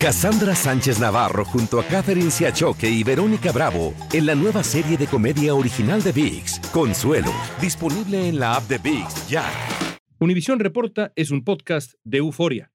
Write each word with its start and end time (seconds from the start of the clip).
Cassandra 0.00 0.54
Sánchez 0.54 1.00
Navarro 1.00 1.44
junto 1.44 1.80
a 1.80 1.84
Catherine 1.84 2.30
Siachoque 2.30 2.88
y 2.88 3.02
Verónica 3.02 3.50
Bravo 3.50 3.94
en 4.12 4.26
la 4.26 4.36
nueva 4.36 4.62
serie 4.62 4.96
de 4.96 5.08
comedia 5.08 5.56
original 5.56 6.04
de 6.04 6.12
VIX, 6.12 6.60
Consuelo, 6.72 7.32
disponible 7.60 8.28
en 8.28 8.38
la 8.38 8.54
app 8.54 8.68
de 8.68 8.78
VIX 8.78 9.28
ya. 9.28 9.44
Univisión 10.20 10.60
Reporta 10.60 11.12
es 11.16 11.32
un 11.32 11.42
podcast 11.42 11.94
de 12.04 12.18
euforia. 12.18 12.70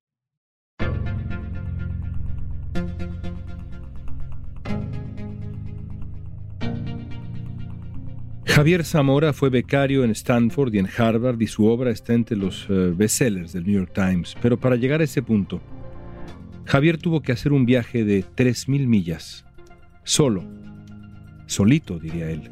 Javier 8.46 8.84
Zamora 8.84 9.32
fue 9.32 9.50
becario 9.50 10.04
en 10.04 10.12
Stanford 10.12 10.74
y 10.74 10.80
en 10.80 10.90
Harvard 10.98 11.40
y 11.40 11.48
su 11.48 11.68
obra 11.68 11.90
está 11.90 12.14
entre 12.14 12.36
los 12.36 12.68
eh, 12.70 12.92
bestsellers 12.94 13.54
del 13.54 13.64
New 13.64 13.76
York 13.76 13.94
Times. 13.96 14.36
Pero 14.42 14.60
para 14.60 14.76
llegar 14.76 15.00
a 15.00 15.06
ese 15.06 15.24
punto, 15.24 15.62
Javier 16.66 16.98
tuvo 16.98 17.22
que 17.22 17.32
hacer 17.32 17.52
un 17.52 17.66
viaje 17.66 18.04
de 18.04 18.24
3.000 18.24 18.88
millas, 18.88 19.46
solo, 20.04 20.44
solito, 21.46 22.00
diría 22.00 22.30
él, 22.30 22.52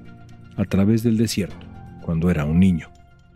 a 0.57 0.65
través 0.65 1.02
del 1.03 1.17
desierto, 1.17 1.65
cuando 2.02 2.29
era 2.29 2.45
un 2.45 2.59
niño. 2.59 2.89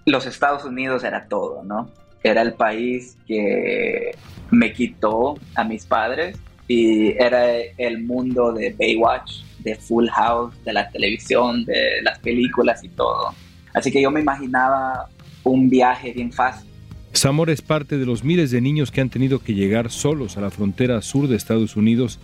Los 0.05 0.25
Estados 0.25 0.65
Unidos 0.65 1.03
era 1.03 1.27
todo, 1.27 1.63
¿no? 1.63 1.89
Era 2.23 2.41
el 2.41 2.53
país 2.53 3.17
que 3.27 4.15
me 4.51 4.73
quitó 4.73 5.39
a 5.55 5.63
mis 5.63 5.85
padres 5.85 6.37
y 6.67 7.11
era 7.11 7.55
el 7.77 8.03
mundo 8.03 8.51
de 8.51 8.75
Baywatch, 8.77 9.43
de 9.59 9.75
Full 9.75 10.07
House, 10.09 10.53
de 10.63 10.73
la 10.73 10.89
televisión, 10.89 11.65
de 11.65 12.01
las 12.03 12.19
películas 12.19 12.83
y 12.83 12.89
todo. 12.89 13.33
Así 13.73 13.91
que 13.91 14.01
yo 14.01 14.11
me 14.11 14.21
imaginaba 14.21 15.07
un 15.43 15.69
viaje 15.69 16.11
bien 16.11 16.31
fácil 16.31 16.69
Zamora 17.15 17.53
es 17.53 17.61
parte 17.61 17.97
de 17.97 18.05
los 18.05 18.25
miles 18.25 18.51
de 18.51 18.59
niños 18.59 18.91
que 18.91 18.99
han 18.99 19.09
tenido 19.09 19.39
que 19.39 19.53
llegar 19.53 19.89
solos 19.89 20.35
a 20.35 20.41
la 20.41 20.51
frontera 20.51 21.01
sur 21.01 21.29
de 21.29 21.37
Estados 21.37 21.77
Unidos 21.77 22.19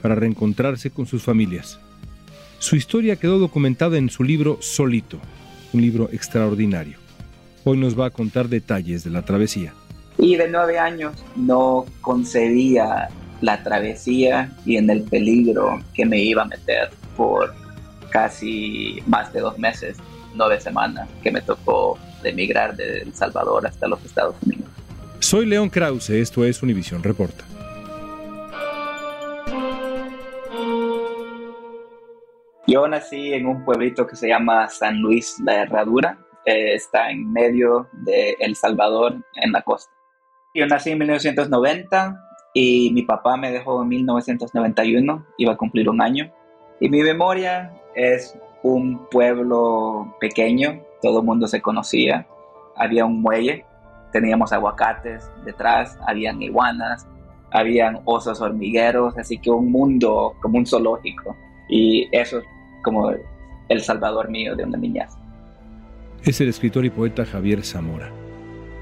para 0.00 0.14
reencontrarse 0.14 0.90
con 0.90 1.06
sus 1.06 1.22
familias. 1.22 1.78
Su 2.58 2.74
historia 2.74 3.16
quedó 3.16 3.38
documentada 3.38 3.98
en 3.98 4.08
su 4.08 4.24
libro 4.24 4.56
Solito, 4.60 5.18
un 5.74 5.82
libro 5.82 6.08
extraordinario. 6.10 6.96
Hoy 7.64 7.76
nos 7.76 7.98
va 7.98 8.06
a 8.06 8.10
contar 8.10 8.48
detalles 8.48 9.04
de 9.04 9.10
la 9.10 9.22
travesía. 9.22 9.74
Y 10.16 10.36
de 10.36 10.48
nueve 10.48 10.78
años 10.78 11.12
no 11.36 11.84
concebía 12.00 13.10
la 13.42 13.62
travesía 13.62 14.52
y 14.64 14.76
en 14.76 14.88
el 14.88 15.02
peligro 15.02 15.82
que 15.92 16.06
me 16.06 16.18
iba 16.22 16.42
a 16.42 16.46
meter 16.46 16.90
por 17.14 17.54
casi 18.10 19.02
más 19.06 19.32
de 19.34 19.40
dos 19.40 19.58
meses, 19.58 19.98
nueve 20.34 20.60
semanas, 20.60 21.08
que 21.22 21.30
me 21.30 21.42
tocó 21.42 21.98
de 22.22 22.30
emigrar 22.30 22.76
de 22.76 23.02
El 23.02 23.14
Salvador 23.14 23.66
hasta 23.66 23.88
los 23.88 24.04
Estados 24.04 24.36
Unidos. 24.44 24.68
Soy 25.20 25.46
León 25.46 25.68
Krause, 25.68 26.10
esto 26.10 26.44
es 26.44 26.62
Univisión 26.62 27.02
Reporta. 27.02 27.44
Yo 32.66 32.86
nací 32.86 33.32
en 33.32 33.46
un 33.46 33.64
pueblito 33.64 34.06
que 34.06 34.16
se 34.16 34.28
llama 34.28 34.68
San 34.68 35.00
Luis 35.00 35.40
La 35.44 35.62
Herradura, 35.62 36.18
eh, 36.46 36.74
está 36.74 37.10
en 37.10 37.32
medio 37.32 37.88
de 37.92 38.36
El 38.38 38.54
Salvador, 38.54 39.16
en 39.34 39.52
la 39.52 39.62
costa. 39.62 39.92
Yo 40.54 40.66
nací 40.66 40.90
en 40.90 40.98
1990 40.98 42.16
y 42.54 42.90
mi 42.92 43.02
papá 43.02 43.36
me 43.36 43.50
dejó 43.50 43.82
en 43.82 43.88
1991, 43.88 45.26
iba 45.38 45.52
a 45.52 45.56
cumplir 45.56 45.88
un 45.88 46.00
año. 46.00 46.32
Y 46.80 46.88
mi 46.88 47.02
memoria 47.02 47.72
es 47.94 48.38
un 48.62 49.06
pueblo 49.10 50.16
pequeño 50.20 50.80
todo 51.02 51.20
el 51.20 51.26
mundo 51.26 51.46
se 51.46 51.60
conocía. 51.60 52.26
Había 52.76 53.04
un 53.04 53.20
muelle, 53.20 53.64
teníamos 54.12 54.52
aguacates 54.52 55.30
detrás, 55.44 55.98
habían 56.06 56.40
iguanas, 56.42 57.06
habían 57.50 58.00
osos 58.04 58.40
hormigueros, 58.40 59.16
así 59.18 59.38
que 59.38 59.50
un 59.50 59.70
mundo 59.70 60.34
como 60.40 60.58
un 60.58 60.66
zoológico. 60.66 61.36
Y 61.68 62.08
eso 62.12 62.38
es 62.38 62.44
como 62.82 63.10
el 63.68 63.80
salvador 63.80 64.30
mío 64.30 64.56
de 64.56 64.64
una 64.64 64.78
niñez. 64.78 65.10
Es 66.24 66.40
el 66.40 66.48
escritor 66.48 66.84
y 66.84 66.90
poeta 66.90 67.24
Javier 67.24 67.64
Zamora. 67.64 68.10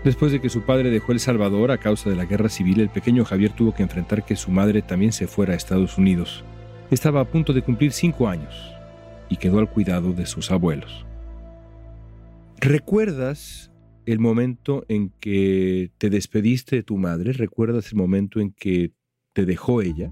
Después 0.04 0.30
de 0.32 0.40
que 0.40 0.48
su 0.48 0.62
padre 0.62 0.90
dejó 0.90 1.12
El 1.12 1.20
Salvador 1.20 1.72
a 1.72 1.78
causa 1.78 2.08
de 2.08 2.16
la 2.16 2.24
guerra 2.24 2.48
civil, 2.48 2.80
el 2.80 2.88
pequeño 2.88 3.24
Javier 3.24 3.50
tuvo 3.50 3.74
que 3.74 3.82
enfrentar 3.82 4.24
que 4.24 4.36
su 4.36 4.50
madre 4.50 4.80
también 4.80 5.12
se 5.12 5.26
fuera 5.26 5.52
a 5.52 5.56
Estados 5.56 5.98
Unidos. 5.98 6.44
Estaba 6.90 7.20
a 7.20 7.24
punto 7.24 7.52
de 7.52 7.62
cumplir 7.62 7.92
cinco 7.92 8.28
años 8.28 8.74
y 9.28 9.36
quedó 9.36 9.58
al 9.58 9.68
cuidado 9.68 10.12
de 10.12 10.26
sus 10.26 10.50
abuelos. 10.50 11.04
¿Recuerdas 12.60 13.70
el 14.04 14.18
momento 14.18 14.84
en 14.88 15.10
que 15.20 15.92
te 15.96 16.10
despediste 16.10 16.76
de 16.76 16.82
tu 16.82 16.96
madre? 16.96 17.32
¿Recuerdas 17.32 17.92
el 17.92 17.98
momento 17.98 18.40
en 18.40 18.52
que 18.52 18.90
te 19.32 19.46
dejó 19.46 19.80
ella? 19.80 20.10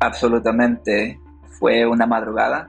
Absolutamente. 0.00 1.20
Fue 1.60 1.86
una 1.86 2.06
madrugada 2.06 2.68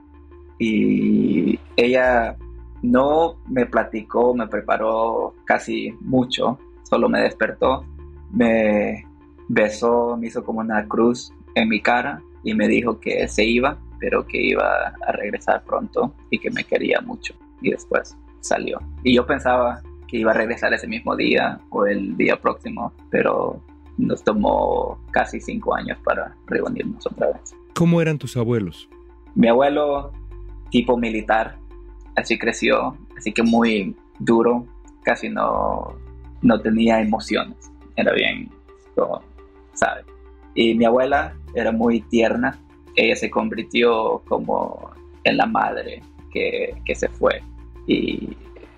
y 0.60 1.60
ella 1.76 2.38
no 2.84 3.42
me 3.50 3.66
platicó, 3.66 4.36
me 4.36 4.48
preparó 4.48 5.34
casi 5.46 5.92
mucho, 6.00 6.60
solo 6.84 7.10
me 7.10 7.22
despertó, 7.22 7.86
me 8.32 9.04
besó, 9.50 10.16
me 10.16 10.28
hizo 10.28 10.44
como 10.44 10.60
una 10.60 10.88
cruz 10.88 11.34
en 11.56 11.70
mi 11.70 11.82
cara 11.82 12.22
y 12.44 12.54
me 12.54 12.68
dijo 12.68 13.00
que 13.00 13.28
se 13.28 13.44
iba, 13.44 13.80
pero 14.00 14.28
que 14.28 14.40
iba 14.40 14.94
a 15.08 15.12
regresar 15.12 15.64
pronto 15.64 16.14
y 16.30 16.38
que 16.38 16.52
me 16.52 16.64
quería 16.64 17.02
mucho. 17.02 17.34
Y 17.62 17.72
después 17.72 18.16
salió. 18.42 18.80
Y 19.04 19.16
yo 19.16 19.26
pensaba 19.26 19.82
que 20.08 20.18
iba 20.18 20.32
a 20.32 20.34
regresar 20.34 20.74
ese 20.74 20.88
mismo 20.88 21.16
día 21.16 21.60
o 21.70 21.86
el 21.86 22.16
día 22.18 22.40
próximo, 22.40 22.94
pero 23.10 23.62
nos 23.98 24.24
tomó 24.24 25.00
casi 25.12 25.40
cinco 25.40 25.76
años 25.76 25.98
para 26.04 26.36
reunirnos 26.46 27.06
otra 27.08 27.28
vez. 27.28 27.56
¿Cómo 27.74 28.02
eran 28.02 28.18
tus 28.18 28.38
abuelos? 28.38 28.90
Mi 29.36 29.48
abuelo, 29.48 30.12
tipo 30.72 30.98
militar, 30.98 31.58
así 32.16 32.38
creció, 32.38 32.98
así 33.18 33.32
que 33.32 33.44
muy 33.44 33.96
duro, 34.20 34.66
casi 35.04 35.30
no, 35.30 35.96
no 36.42 36.60
tenía 36.62 37.02
emociones, 37.02 37.72
era 37.96 38.14
bien, 38.14 38.50
¿sabes? 39.74 40.06
Y 40.56 40.74
mi 40.74 40.86
abuela 40.86 41.36
era 41.54 41.72
muy 41.72 42.02
tierna, 42.02 42.58
ella 42.96 43.16
se 43.16 43.30
convirtió 43.30 44.24
como 44.28 44.92
en 45.24 45.38
la 45.38 45.46
madre 45.46 46.02
que, 46.32 46.76
que 46.84 46.96
se 46.96 47.08
fue 47.10 47.42
y 47.88 48.36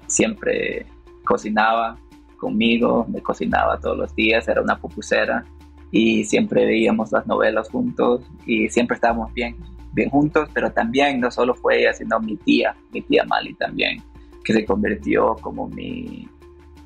siempre 0.07 0.85
cocinaba 1.25 1.97
conmigo, 2.37 3.05
me 3.09 3.21
cocinaba 3.21 3.79
todos 3.79 3.97
los 3.97 4.15
días, 4.15 4.47
era 4.47 4.61
una 4.61 4.77
pupusera 4.77 5.43
y 5.91 6.23
siempre 6.23 6.65
veíamos 6.65 7.11
las 7.11 7.27
novelas 7.27 7.69
juntos 7.69 8.21
y 8.45 8.69
siempre 8.69 8.95
estábamos 8.95 9.33
bien, 9.33 9.57
bien 9.91 10.09
juntos, 10.09 10.49
pero 10.53 10.71
también 10.71 11.19
no 11.19 11.31
solo 11.31 11.53
fue 11.53 11.81
ella, 11.81 11.93
sino 11.93 12.19
mi 12.19 12.37
tía, 12.37 12.75
mi 12.93 13.01
tía 13.01 13.25
Mali 13.25 13.53
también, 13.55 14.01
que 14.43 14.53
se 14.53 14.65
convirtió 14.65 15.35
como 15.41 15.67
mi 15.67 16.27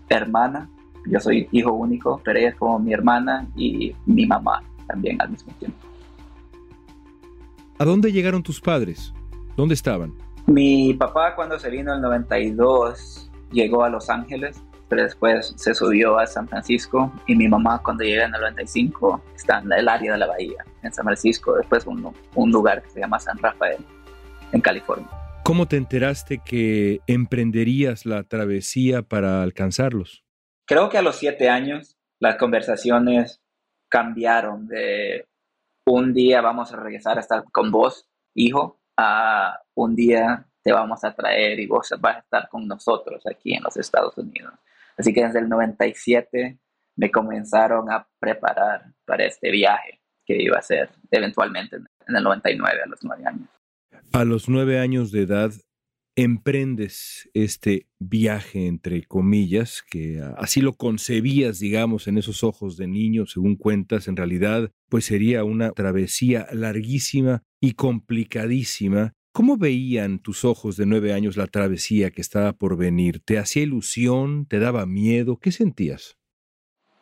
hermana. 0.09 0.69
Yo 1.05 1.19
soy 1.19 1.47
hijo 1.51 1.73
único, 1.73 2.21
pero 2.23 2.39
ella 2.39 2.49
es 2.49 2.55
como 2.55 2.79
mi 2.79 2.93
hermana 2.93 3.45
y 3.55 3.93
mi 4.05 4.25
mamá 4.25 4.63
también 4.87 5.21
al 5.21 5.29
mismo 5.31 5.53
tiempo. 5.59 5.77
¿A 7.77 7.85
dónde 7.85 8.11
llegaron 8.11 8.43
tus 8.43 8.61
padres? 8.61 9.13
¿Dónde 9.57 9.73
estaban? 9.73 10.13
Mi 10.47 10.93
papá 10.93 11.35
cuando 11.35 11.57
se 11.57 11.69
vino 11.69 11.91
en 11.91 11.97
el 11.97 12.01
92 12.01 13.29
llegó 13.51 13.83
a 13.83 13.89
Los 13.89 14.09
Ángeles, 14.09 14.61
pero 14.89 15.03
después 15.03 15.53
se 15.55 15.73
subió 15.73 16.19
a 16.19 16.27
San 16.27 16.47
Francisco 16.47 17.11
y 17.27 17.35
mi 17.35 17.47
mamá 17.47 17.81
cuando 17.81 18.03
llega 18.03 18.25
en 18.25 18.35
el 18.35 18.41
95 18.41 19.23
está 19.35 19.59
en 19.59 19.71
el 19.71 19.87
área 19.87 20.13
de 20.13 20.17
la 20.17 20.27
bahía, 20.27 20.65
en 20.81 20.93
San 20.93 21.05
Francisco, 21.05 21.55
después 21.55 21.85
un, 21.85 22.13
un 22.35 22.51
lugar 22.51 22.83
que 22.83 22.89
se 22.89 22.99
llama 22.99 23.19
San 23.19 23.37
Rafael, 23.37 23.83
en 24.51 24.61
California. 24.61 25.07
¿Cómo 25.43 25.67
te 25.67 25.77
enteraste 25.77 26.39
que 26.39 27.01
emprenderías 27.07 28.05
la 28.05 28.23
travesía 28.23 29.01
para 29.01 29.43
alcanzarlos? 29.43 30.23
Creo 30.65 30.89
que 30.89 30.97
a 30.97 31.01
los 31.01 31.17
siete 31.17 31.49
años 31.49 31.97
las 32.19 32.37
conversaciones 32.37 33.41
cambiaron 33.89 34.67
de 34.67 35.27
un 35.85 36.13
día 36.13 36.41
vamos 36.41 36.71
a 36.73 36.77
regresar 36.77 37.17
a 37.17 37.21
estar 37.21 37.43
con 37.51 37.71
vos, 37.71 38.07
hijo, 38.33 38.79
a 38.97 39.59
un 39.75 39.95
día 39.95 40.45
te 40.63 40.71
vamos 40.71 41.03
a 41.03 41.13
traer 41.13 41.59
y 41.59 41.67
vos 41.67 41.93
vas 41.99 42.17
a 42.17 42.19
estar 42.19 42.49
con 42.49 42.67
nosotros 42.67 43.23
aquí 43.29 43.53
en 43.53 43.63
los 43.63 43.75
Estados 43.77 44.17
Unidos. 44.17 44.53
Así 44.97 45.13
que 45.13 45.25
desde 45.25 45.39
el 45.39 45.49
97 45.49 46.59
me 46.95 47.11
comenzaron 47.11 47.91
a 47.91 48.07
preparar 48.19 48.93
para 49.05 49.25
este 49.25 49.51
viaje 49.51 50.01
que 50.25 50.41
iba 50.41 50.57
a 50.57 50.61
ser 50.61 50.89
eventualmente 51.11 51.77
en 51.77 52.15
el 52.15 52.23
99 52.23 52.81
a 52.83 52.87
los 52.87 52.99
nueve 53.03 53.23
años. 53.25 53.49
A 54.13 54.23
los 54.23 54.47
nueve 54.47 54.79
años 54.79 55.11
de 55.11 55.23
edad 55.23 55.51
emprendes 56.15 57.29
este 57.33 57.87
viaje, 57.99 58.67
entre 58.67 59.03
comillas, 59.03 59.83
que 59.89 60.21
así 60.37 60.61
lo 60.61 60.73
concebías, 60.73 61.59
digamos, 61.59 62.07
en 62.07 62.19
esos 62.19 62.43
ojos 62.43 62.77
de 62.77 62.87
niño, 62.87 63.25
según 63.25 63.55
cuentas, 63.55 64.07
en 64.07 64.15
realidad, 64.15 64.71
pues 64.89 65.05
sería 65.05 65.43
una 65.43 65.71
travesía 65.71 66.47
larguísima 66.51 67.43
y 67.63 67.75
complicadísima. 67.75 69.13
¿Cómo 69.31 69.55
veían 69.55 70.19
tus 70.19 70.43
ojos 70.43 70.75
de 70.75 70.85
nueve 70.85 71.13
años 71.13 71.37
la 71.37 71.47
travesía 71.47 72.11
que 72.11 72.19
estaba 72.19 72.51
por 72.51 72.75
venir? 72.75 73.21
¿Te 73.23 73.39
hacía 73.39 73.63
ilusión? 73.63 74.45
¿Te 74.47 74.59
daba 74.59 74.85
miedo? 74.85 75.37
¿Qué 75.37 75.53
sentías? 75.53 76.17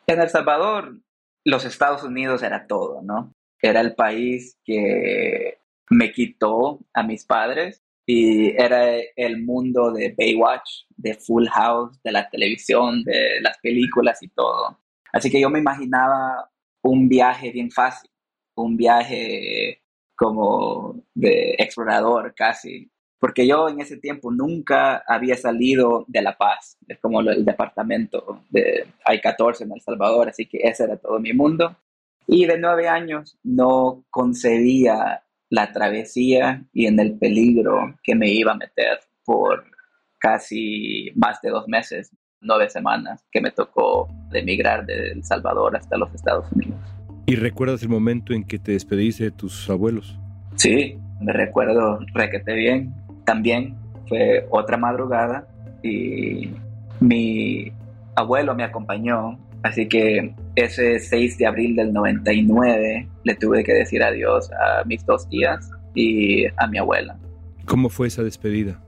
En 0.06 0.20
El 0.20 0.28
Salvador, 0.28 1.00
los 1.44 1.64
Estados 1.64 2.04
Unidos 2.04 2.44
era 2.44 2.68
todo, 2.68 3.02
¿no? 3.02 3.34
era 3.60 3.80
el 3.80 3.96
país 3.96 4.56
que 4.64 5.58
me 5.90 6.12
quitó 6.12 6.78
a 6.94 7.02
mis 7.02 7.24
padres 7.24 7.82
y 8.06 8.50
era 8.50 8.98
el 9.16 9.42
mundo 9.44 9.90
de 9.90 10.14
Baywatch, 10.16 10.84
de 10.96 11.14
Full 11.14 11.48
House, 11.48 12.00
de 12.04 12.12
la 12.12 12.30
televisión, 12.30 13.02
de 13.02 13.40
las 13.40 13.58
películas 13.58 14.22
y 14.22 14.28
todo. 14.28 14.78
Así 15.12 15.28
que 15.28 15.40
yo 15.40 15.50
me 15.50 15.58
imaginaba 15.58 16.50
un 16.82 17.08
viaje 17.08 17.50
bien 17.50 17.72
fácil, 17.72 18.10
un 18.54 18.76
viaje 18.76 19.81
como 20.16 21.02
de 21.14 21.54
explorador 21.58 22.34
casi, 22.34 22.90
porque 23.22 23.46
yo 23.46 23.68
en 23.68 23.80
ese 23.80 23.98
tiempo 23.98 24.32
nunca 24.32 25.04
había 25.06 25.36
salido 25.36 26.04
de 26.08 26.22
La 26.22 26.36
Paz, 26.36 26.76
es 26.88 26.98
como 26.98 27.20
el 27.20 27.44
departamento 27.44 28.40
de 28.50 28.86
Hay 29.04 29.20
14 29.20 29.62
en 29.62 29.72
El 29.72 29.80
Salvador, 29.80 30.28
así 30.28 30.46
que 30.46 30.58
ese 30.62 30.84
era 30.84 30.96
todo 30.96 31.20
mi 31.20 31.32
mundo. 31.32 31.76
Y 32.26 32.46
de 32.46 32.58
nueve 32.58 32.88
años 32.88 33.38
no 33.44 34.04
concebía 34.10 35.22
la 35.50 35.70
travesía 35.70 36.64
y 36.72 36.86
en 36.86 36.98
el 36.98 37.18
peligro 37.18 37.94
que 38.02 38.14
me 38.14 38.28
iba 38.30 38.52
a 38.52 38.56
meter 38.56 38.98
por 39.24 39.64
casi 40.18 41.10
más 41.14 41.40
de 41.42 41.50
dos 41.50 41.68
meses, 41.68 42.10
nueve 42.40 42.70
semanas, 42.70 43.24
que 43.30 43.40
me 43.40 43.50
tocó 43.50 44.08
emigrar 44.32 44.86
de 44.86 45.12
El 45.12 45.24
Salvador 45.24 45.76
hasta 45.76 45.96
los 45.96 46.12
Estados 46.14 46.50
Unidos. 46.52 46.80
¿Y 47.32 47.36
recuerdas 47.36 47.82
el 47.82 47.88
momento 47.88 48.34
en 48.34 48.44
que 48.44 48.58
te 48.58 48.72
despediste 48.72 49.24
de 49.24 49.30
tus 49.30 49.70
abuelos? 49.70 50.18
Sí, 50.56 50.98
me 51.18 51.32
recuerdo 51.32 52.00
requete 52.12 52.52
bien. 52.52 52.92
También 53.24 53.74
fue 54.06 54.46
otra 54.50 54.76
madrugada 54.76 55.48
y 55.82 56.50
mi 57.00 57.72
abuelo 58.16 58.54
me 58.54 58.64
acompañó 58.64 59.38
Así 59.62 59.88
que 59.88 60.34
ese 60.56 60.98
6 60.98 61.38
de 61.38 61.46
abril 61.46 61.74
del 61.74 61.94
99 61.94 63.08
le 63.24 63.34
tuve 63.36 63.64
que 63.64 63.72
decir 63.72 64.02
adiós 64.02 64.50
a 64.52 64.84
mis 64.84 65.06
dos 65.06 65.26
tías 65.30 65.70
y 65.94 66.44
a 66.58 66.66
mi 66.66 66.76
abuela. 66.76 67.16
¿Cómo 67.64 67.88
fue 67.88 68.08
esa 68.08 68.22
despedida? 68.22 68.78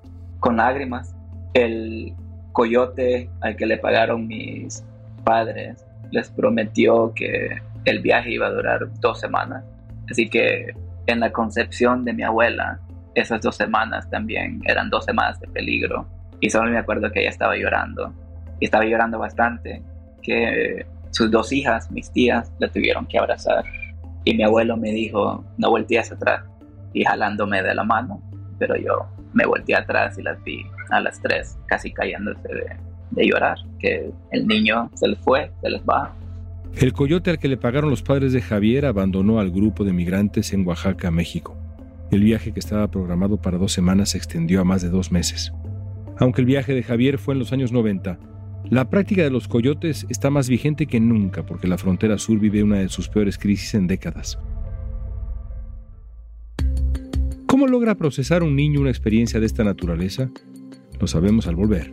Con 0.41 0.59
lágrimas. 0.59 1.15
El 1.55 2.13
coyote 2.53 3.31
al 3.41 3.57
que 3.57 3.65
le 3.65 3.79
pagaron 3.79 4.27
mis 4.27 4.85
padres 5.25 5.87
les 6.11 6.29
prometió 6.29 7.15
que 7.15 7.63
el 7.85 8.01
viaje 8.01 8.33
iba 8.33 8.47
a 8.47 8.51
durar 8.51 8.89
dos 9.01 9.21
semanas. 9.21 9.65
Así 10.11 10.29
que 10.29 10.75
en 11.07 11.21
la 11.21 11.33
concepción 11.33 12.05
de 12.05 12.13
mi 12.13 12.23
abuela, 12.23 12.81
esas 13.15 13.41
dos 13.41 13.57
semanas 13.57 14.09
también 14.11 14.61
eran 14.65 14.91
dos 14.91 15.05
semanas 15.05 15.41
de 15.41 15.49
peligro. 15.49 16.07
Y 16.41 16.51
solo 16.51 16.71
me 16.71 16.79
acuerdo 16.79 17.11
que 17.11 17.21
ella 17.21 17.31
estaba 17.31 17.57
llorando. 17.57 18.13
Y 18.61 18.67
estaba 18.67 18.85
llorando 18.85 19.19
bastante 19.19 19.83
que 20.23 20.87
sus 21.11 21.31
dos 21.31 21.53
hijas, 21.53 21.91
mis 21.91 22.11
tías, 22.11 22.53
la 22.59 22.69
tuvieron 22.69 23.07
que 23.07 23.19
abrazar. 23.19 23.65
Y 24.25 24.35
mi 24.35 24.43
abuelo 24.43 24.77
me 24.77 24.91
dijo, 24.91 25.45
no 25.59 25.71
voltees 25.71 26.11
atrás, 26.11 26.45
y 26.93 27.05
jalándome 27.05 27.63
de 27.63 27.75
la 27.75 27.85
mano, 27.85 28.23
pero 28.59 28.77
yo 28.77 29.07
me 29.33 29.45
volteé 29.45 29.77
atrás 29.77 30.17
y 30.19 30.23
las 30.23 30.43
vi 30.43 30.65
a 30.91 31.01
las 31.01 31.21
tres 31.21 31.59
casi 31.67 31.93
cayéndose 31.93 32.49
de, 32.49 32.77
de 33.11 33.27
llorar, 33.27 33.59
que 33.79 34.11
el 34.31 34.47
niño 34.47 34.91
se 34.95 35.09
les 35.09 35.19
fue, 35.19 35.51
se 35.61 35.71
les 35.71 35.83
va. 35.83 36.15
El 36.77 36.93
coyote 36.93 37.31
al 37.31 37.39
que 37.39 37.47
le 37.47 37.57
pagaron 37.57 37.89
los 37.89 38.03
padres 38.03 38.33
de 38.33 38.43
Javier 38.43 38.85
abandonó 38.85 39.39
al 39.39 39.53
grupo 39.53 39.85
de 39.85 39.93
migrantes 39.93 40.53
en 40.53 40.67
Oaxaca, 40.67 41.13
México. 41.13 41.57
El 42.11 42.25
viaje 42.25 42.53
que 42.53 42.59
estaba 42.59 42.91
programado 42.91 43.41
para 43.41 43.59
dos 43.59 43.73
semanas 43.73 44.11
se 44.11 44.19
extendió 44.19 44.61
a 44.61 44.65
más 44.65 44.83
de 44.83 44.91
dos 44.91 45.13
meses. 45.13 45.53
Aunque 46.19 46.41
el 46.41 46.47
viaje 46.47 46.75
de 46.75 46.83
Javier 46.83 47.19
fue 47.19 47.35
en 47.35 47.39
los 47.39 47.53
años 47.53 47.71
90, 47.71 48.19
la 48.71 48.91
práctica 48.91 49.23
de 49.23 49.31
los 49.31 49.47
coyotes 49.47 50.05
está 50.09 50.31
más 50.31 50.49
vigente 50.49 50.87
que 50.87 50.99
nunca 50.99 51.47
porque 51.47 51.69
la 51.69 51.79
frontera 51.79 52.19
sur 52.19 52.41
vive 52.41 52.65
una 52.65 52.79
de 52.79 52.89
sus 52.89 53.09
peores 53.09 53.39
crisis 53.39 53.75
en 53.75 53.87
décadas. 53.87 54.39
¿Cómo 57.47 57.69
logra 57.69 57.95
procesar 57.95 58.43
un 58.43 58.57
niño 58.57 58.81
una 58.81 58.91
experiencia 58.91 59.39
de 59.39 59.47
esta 59.47 59.63
naturaleza? 59.63 60.29
Lo 60.99 61.07
sabemos 61.07 61.47
al 61.47 61.55
volver. 61.55 61.93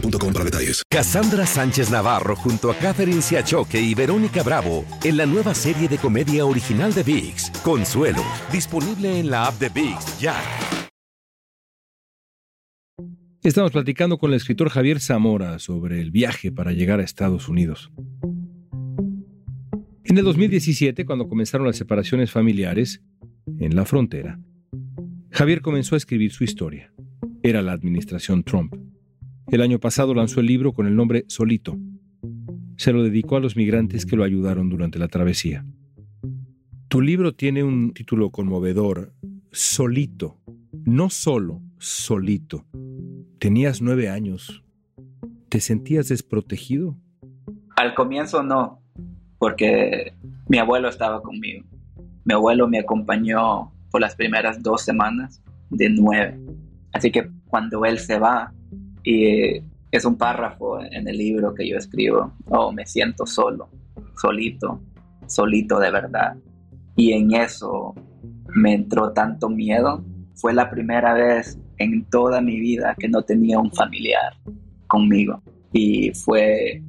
para 0.00 0.44
detalles. 0.44 0.82
Cassandra 0.88 1.46
Sánchez 1.46 1.90
Navarro 1.90 2.36
junto 2.36 2.70
a 2.70 2.74
Catherine 2.74 3.22
Siachoque 3.22 3.80
y 3.80 3.94
Verónica 3.94 4.42
Bravo 4.42 4.84
en 5.04 5.16
la 5.16 5.26
nueva 5.26 5.54
serie 5.54 5.88
de 5.88 5.98
comedia 5.98 6.44
original 6.46 6.92
de 6.94 7.02
VIX, 7.02 7.50
Consuelo, 7.62 8.22
disponible 8.52 9.20
en 9.20 9.30
la 9.30 9.46
app 9.46 9.58
de 9.58 9.68
VIX 9.68 10.20
ya. 10.20 10.36
Estamos 13.42 13.72
platicando 13.72 14.18
con 14.18 14.30
el 14.30 14.36
escritor 14.36 14.68
Javier 14.68 15.00
Zamora 15.00 15.58
sobre 15.58 16.02
el 16.02 16.10
viaje 16.10 16.52
para 16.52 16.72
llegar 16.72 17.00
a 17.00 17.04
Estados 17.04 17.48
Unidos. 17.48 17.90
En 20.04 20.18
el 20.18 20.24
2017, 20.24 21.06
cuando 21.06 21.26
comenzaron 21.26 21.66
las 21.66 21.76
separaciones 21.76 22.30
familiares 22.30 23.02
en 23.58 23.76
la 23.76 23.86
frontera, 23.86 24.38
Javier 25.30 25.62
comenzó 25.62 25.94
a 25.94 25.98
escribir 25.98 26.32
su 26.32 26.44
historia. 26.44 26.92
Era 27.42 27.62
la 27.62 27.72
administración 27.72 28.42
Trump. 28.42 28.74
El 29.50 29.62
año 29.62 29.80
pasado 29.80 30.14
lanzó 30.14 30.38
el 30.38 30.46
libro 30.46 30.72
con 30.72 30.86
el 30.86 30.94
nombre 30.94 31.24
Solito. 31.26 31.76
Se 32.76 32.92
lo 32.92 33.02
dedicó 33.02 33.36
a 33.36 33.40
los 33.40 33.56
migrantes 33.56 34.06
que 34.06 34.14
lo 34.14 34.22
ayudaron 34.22 34.68
durante 34.68 35.00
la 35.00 35.08
travesía. 35.08 35.66
Tu 36.86 37.00
libro 37.00 37.34
tiene 37.34 37.64
un 37.64 37.92
título 37.92 38.30
conmovedor, 38.30 39.12
Solito. 39.50 40.38
No 40.84 41.10
solo, 41.10 41.62
solito. 41.78 42.64
Tenías 43.40 43.82
nueve 43.82 44.08
años. 44.08 44.62
¿Te 45.48 45.58
sentías 45.58 46.08
desprotegido? 46.08 46.96
Al 47.74 47.94
comienzo 47.94 48.44
no, 48.44 48.80
porque 49.38 50.14
mi 50.48 50.58
abuelo 50.58 50.88
estaba 50.88 51.22
conmigo. 51.22 51.66
Mi 52.24 52.34
abuelo 52.34 52.68
me 52.68 52.78
acompañó 52.78 53.72
por 53.90 54.00
las 54.00 54.14
primeras 54.14 54.62
dos 54.62 54.82
semanas 54.82 55.42
de 55.70 55.90
nueve. 55.90 56.38
Así 56.92 57.10
que 57.10 57.28
cuando 57.48 57.84
él 57.84 57.98
se 57.98 58.18
va, 58.20 58.52
y 59.04 59.62
es 59.90 60.04
un 60.04 60.16
párrafo 60.16 60.80
en 60.80 61.08
el 61.08 61.16
libro 61.16 61.54
que 61.54 61.68
yo 61.68 61.76
escribo. 61.76 62.32
Oh, 62.48 62.72
me 62.72 62.86
siento 62.86 63.26
solo, 63.26 63.68
solito, 64.20 64.80
solito 65.26 65.78
de 65.78 65.90
verdad. 65.90 66.36
Y 66.96 67.12
en 67.12 67.34
eso 67.34 67.94
me 68.54 68.74
entró 68.74 69.12
tanto 69.12 69.48
miedo. 69.48 70.04
Fue 70.34 70.54
la 70.54 70.70
primera 70.70 71.14
vez 71.14 71.58
en 71.78 72.04
toda 72.04 72.40
mi 72.40 72.60
vida 72.60 72.94
que 72.98 73.08
no 73.08 73.22
tenía 73.22 73.58
un 73.58 73.72
familiar 73.72 74.34
conmigo. 74.86 75.42
Y 75.72 76.12
fue 76.12 76.82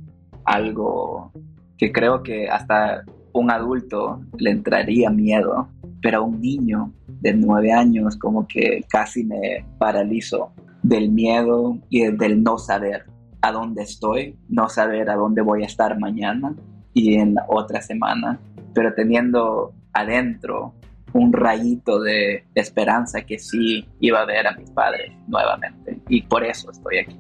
algo 0.46 1.32
que 1.77 1.91
creo 1.91 2.22
que 2.22 2.48
hasta 2.48 3.03
un 3.34 3.50
adulto 3.50 4.22
le 4.38 4.51
entraría 4.51 5.10
miedo, 5.10 5.70
pero 6.01 6.20
a 6.20 6.22
un 6.22 6.41
niño 6.41 6.94
de 7.08 7.34
nueve 7.34 7.72
años 7.72 8.18
como 8.18 8.48
que 8.48 8.84
casi 8.89 9.24
me 9.24 9.65
paralizó 9.77 10.51
del 10.84 11.12
miedo 11.12 11.78
y 11.90 12.06
del 12.12 12.44
no 12.44 12.58
saber 12.58 13.06
a 13.42 13.52
dónde 13.52 13.84
estoy, 13.84 14.38
no 14.50 14.70
saber 14.70 15.10
a 15.10 15.16
dónde 15.16 15.42
voy 15.42 15.64
a 15.64 15.66
estar 15.66 16.00
mañana 16.00 16.56
y 16.94 17.16
en 17.16 17.36
otra 17.48 17.82
semana, 17.82 18.40
pero 18.74 18.94
teniendo 18.94 19.74
adentro 19.94 20.74
un 21.14 21.34
rayito 21.34 22.00
de 22.02 22.46
esperanza 22.56 23.22
que 23.22 23.38
sí 23.38 23.86
iba 24.00 24.22
a 24.22 24.26
ver 24.26 24.48
a 24.48 24.56
mis 24.56 24.70
padres 24.72 25.12
nuevamente 25.28 26.00
y 26.08 26.22
por 26.22 26.44
eso 26.44 26.72
estoy 26.72 27.00
aquí. 27.00 27.18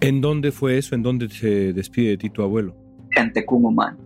¿En 0.00 0.20
dónde 0.20 0.52
fue 0.52 0.78
eso? 0.78 0.94
¿En 0.94 1.02
dónde 1.02 1.28
se 1.28 1.72
despide 1.72 2.10
de 2.10 2.16
ti 2.16 2.30
tu 2.30 2.42
abuelo? 2.42 2.74
En 3.16 3.32
Tecumumán, 3.32 3.96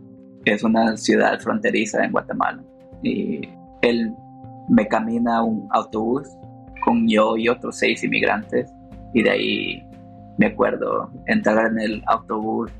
que 0.45 0.53
es 0.53 0.63
una 0.63 0.97
ciudad 0.97 1.39
fronteriza 1.41 2.05
en 2.05 2.13
Guatemala. 2.13 2.63
Y 3.03 3.41
él 3.83 4.13
me 4.69 4.87
camina 4.89 5.43
un 5.43 5.67
autobús 5.71 6.29
con 6.87 7.09
yo 7.09 7.37
y 7.37 7.49
otros 7.49 7.79
seis 7.79 8.05
inmigrantes. 8.05 8.71
Y 9.13 9.25
de 9.25 9.31
ahí 9.31 9.83
me 10.39 10.47
acuerdo 10.47 11.11
entrar 11.27 11.73
en 11.73 11.81
el 11.81 12.03
autobús 12.07 12.71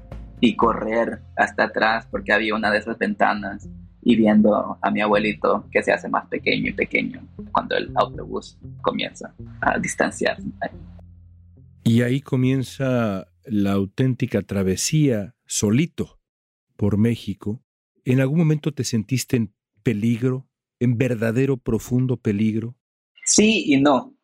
y 0.41 0.55
correr 0.55 1.19
hasta 1.35 1.65
atrás 1.65 2.07
porque 2.09 2.33
había 2.33 2.55
una 2.55 2.71
de 2.71 2.79
esas 2.79 2.97
ventanas 2.99 3.69
y 4.03 4.15
viendo 4.15 4.79
a 4.81 4.91
mi 4.93 5.01
abuelito 5.01 5.67
que 5.73 5.83
se 5.83 5.93
hace 5.93 6.09
más 6.09 6.27
pequeño 6.29 6.71
y 6.71 6.73
pequeño 6.73 7.27
cuando 7.51 7.77
el 7.77 7.91
autobús 7.97 8.57
comienza 8.81 9.35
a 9.61 9.77
distanciarse. 9.79 10.47
Y 11.83 12.03
ahí 12.03 12.21
comienza 12.21 13.27
la 13.45 13.73
auténtica 13.73 14.43
travesía 14.43 15.35
solito 15.47 16.21
por 16.77 16.97
México, 16.99 17.65
¿en 18.05 18.21
algún 18.21 18.39
momento 18.39 18.73
te 18.73 18.85
sentiste 18.85 19.37
en 19.37 19.55
peligro, 19.83 20.47
en 20.79 20.99
verdadero 20.99 21.57
profundo 21.57 22.19
peligro? 22.19 22.77
Sí 23.27 23.65
y 23.75 23.81
no, 23.81 24.15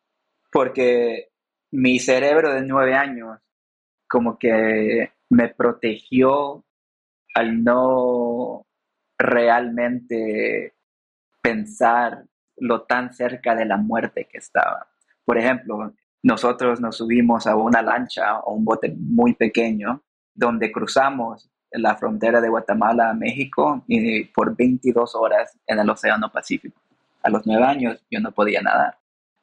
porque 0.49 1.27
mi 1.71 1.99
cerebro 1.99 2.53
de 2.53 2.61
nueve 2.61 2.95
años 2.95 3.37
como 4.07 4.39
que 4.39 5.11
me 5.29 5.49
protegió 5.49 6.63
al 7.35 7.63
no 7.63 8.65
realmente 9.17 10.75
pensar 11.41 12.23
lo 12.57 12.83
tan 12.83 13.13
cerca 13.13 13.55
de 13.55 13.65
la 13.65 13.75
muerte 13.75 14.29
que 14.31 14.37
estaba. 14.37 14.87
Por 15.25 15.37
ejemplo, 15.37 15.93
nosotros 16.21 16.79
nos 16.79 16.95
subimos 16.95 17.45
a 17.45 17.57
una 17.57 17.81
lancha 17.81 18.39
o 18.39 18.53
un 18.53 18.63
bote 18.63 18.95
muy 18.97 19.33
pequeño 19.33 20.01
donde 20.33 20.71
cruzamos 20.71 21.49
la 21.71 21.95
frontera 21.95 22.39
de 22.39 22.47
Guatemala 22.47 23.09
a 23.09 23.13
México 23.13 23.83
y 23.87 24.23
por 24.25 24.55
22 24.55 25.13
horas 25.15 25.59
en 25.67 25.79
el 25.79 25.89
Océano 25.89 26.31
Pacífico. 26.31 26.79
A 27.23 27.29
los 27.29 27.45
nueve 27.45 27.65
años 27.65 28.03
yo 28.11 28.19
no 28.19 28.31
podía 28.31 28.61
nadar. 28.61 28.97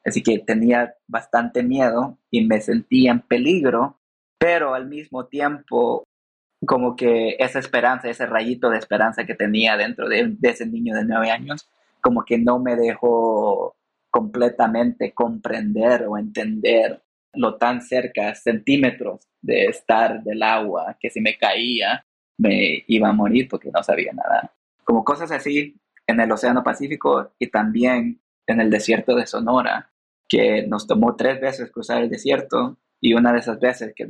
Así 0.05 0.23
que 0.23 0.39
tenía 0.39 0.95
bastante 1.09 1.63
miedo 1.63 2.19
y 2.31 2.47
me 2.47 2.61
sentía 2.61 3.11
en 3.11 3.21
peligro, 3.21 3.99
pero 4.39 4.75
al 4.75 4.87
mismo 4.87 5.27
tiempo 5.27 6.05
como 6.67 6.95
que 6.95 7.37
esa 7.39 7.59
esperanza, 7.59 8.09
ese 8.09 8.27
rayito 8.27 8.71
de 8.71 8.79
esperanza 8.79 9.25
que 9.25 9.35
tenía 9.35 9.77
dentro 9.77 10.09
de, 10.09 10.37
ese 10.43 10.67
niño 10.67 10.95
de 10.95 11.05
nueve 11.05 11.31
años, 11.31 11.69
como 12.01 12.25
que 12.25 12.39
no 12.39 12.59
me 12.59 12.77
dejó 12.77 13.75
completamente 14.11 15.13
comprender 15.13 16.07
o 16.07 16.19
entender 16.19 17.03
lo 17.33 17.57
tan 17.57 17.81
cerca, 17.81 18.35
centímetros 18.35 19.21
de 19.41 19.67
estar 19.67 20.23
del 20.23 20.43
agua, 20.43 20.97
que 21.01 21.11
si 21.11 21.21
me 21.21 21.37
caía 21.39 22.05
me 22.37 22.85
iba 22.89 23.09
a 23.09 23.13
morir 23.13 23.49
porque 23.49 23.71
no 23.71 23.83
sabía 23.83 24.13
nada. 24.13 24.53
Como 24.83 25.05
cosas 25.05 25.31
así 25.31 25.77
en 26.11 26.21
el 26.21 26.31
Océano 26.31 26.63
Pacífico 26.63 27.33
y 27.39 27.49
también 27.49 28.21
en 28.47 28.61
el 28.61 28.71
desierto 28.71 29.15
de 29.15 29.27
Sonora, 29.27 29.91
que 30.29 30.67
nos 30.67 30.87
tomó 30.87 31.17
tres 31.17 31.41
veces 31.41 31.71
cruzar 31.71 32.03
el 32.03 32.11
desierto 32.11 32.79
y 33.01 33.15
una 33.15 33.33
de 33.33 33.39
esas 33.39 33.59
veces 33.59 33.93
que 33.95 34.09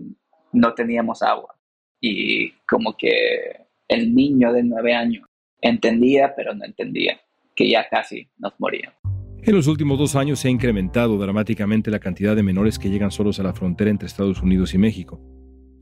no 0.53 0.75
teníamos 0.75 1.23
agua. 1.23 1.55
Y 2.01 2.53
como 2.67 2.97
que 2.97 3.67
el 3.89 4.15
niño 4.15 4.53
de 4.53 4.63
nueve 4.63 4.95
años 4.95 5.27
entendía, 5.61 6.35
pero 6.35 6.55
no 6.55 6.65
entendía, 6.65 7.21
que 7.55 7.69
ya 7.69 7.87
casi 7.89 8.29
nos 8.39 8.55
moríamos. 8.59 8.97
En 9.43 9.55
los 9.55 9.67
últimos 9.67 9.99
dos 9.99 10.17
años 10.17 10.39
se 10.39 10.49
ha 10.49 10.51
incrementado 10.51 11.19
dramáticamente 11.19 11.91
la 11.91 11.99
cantidad 11.99 12.37
de 12.37 12.43
menores 12.43 12.79
que 12.79 12.91
llegan 12.91 13.11
solos 13.11 13.41
a 13.41 13.43
la 13.43 13.55
frontera 13.55 13.91
entre 13.91 14.07
Estados 14.07 14.43
Unidos 14.43 14.75
y 14.75 14.79
México. 14.79 15.21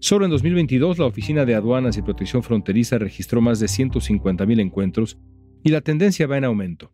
Solo 0.00 0.24
en 0.24 0.30
2022 0.30 0.98
la 0.98 1.06
Oficina 1.06 1.44
de 1.44 1.56
Aduanas 1.56 1.96
y 1.96 2.02
Protección 2.02 2.44
Fronteriza 2.44 2.98
registró 2.98 3.40
más 3.40 3.58
de 3.58 3.66
150.000 3.66 4.60
encuentros 4.60 5.18
y 5.62 5.70
la 5.70 5.80
tendencia 5.80 6.26
va 6.26 6.38
en 6.38 6.44
aumento. 6.44 6.92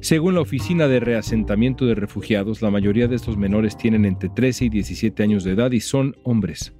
Según 0.00 0.34
la 0.34 0.40
Oficina 0.40 0.88
de 0.88 1.00
Reasentamiento 1.00 1.86
de 1.86 1.94
Refugiados, 1.94 2.62
la 2.62 2.70
mayoría 2.70 3.08
de 3.08 3.16
estos 3.16 3.36
menores 3.36 3.76
tienen 3.76 4.04
entre 4.04 4.28
13 4.28 4.66
y 4.66 4.68
17 4.68 5.22
años 5.22 5.42
de 5.42 5.52
edad 5.52 5.72
y 5.72 5.80
son 5.80 6.16
hombres. 6.22 6.74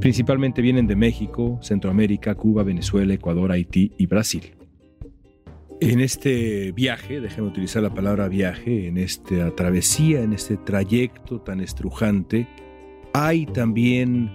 Principalmente 0.00 0.62
vienen 0.62 0.86
de 0.86 0.96
México, 0.96 1.58
Centroamérica, 1.60 2.34
Cuba, 2.34 2.62
Venezuela, 2.62 3.12
Ecuador, 3.12 3.52
Haití 3.52 3.92
y 3.98 4.06
Brasil. 4.06 4.54
En 5.80 6.00
este 6.00 6.72
viaje, 6.72 7.20
déjenme 7.20 7.48
utilizar 7.48 7.82
la 7.82 7.92
palabra 7.92 8.28
viaje, 8.28 8.86
en 8.86 8.98
esta 8.98 9.54
travesía, 9.54 10.22
en 10.22 10.32
este 10.32 10.56
trayecto 10.56 11.40
tan 11.40 11.60
estrujante, 11.60 12.48
hay 13.12 13.46
también 13.46 14.30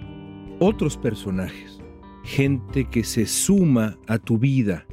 otros 0.58 0.96
personajes, 0.96 1.80
gente 2.22 2.84
que 2.84 3.04
se 3.04 3.26
suma 3.26 3.98
a 4.06 4.18
tu 4.18 4.38
vida 4.38 4.86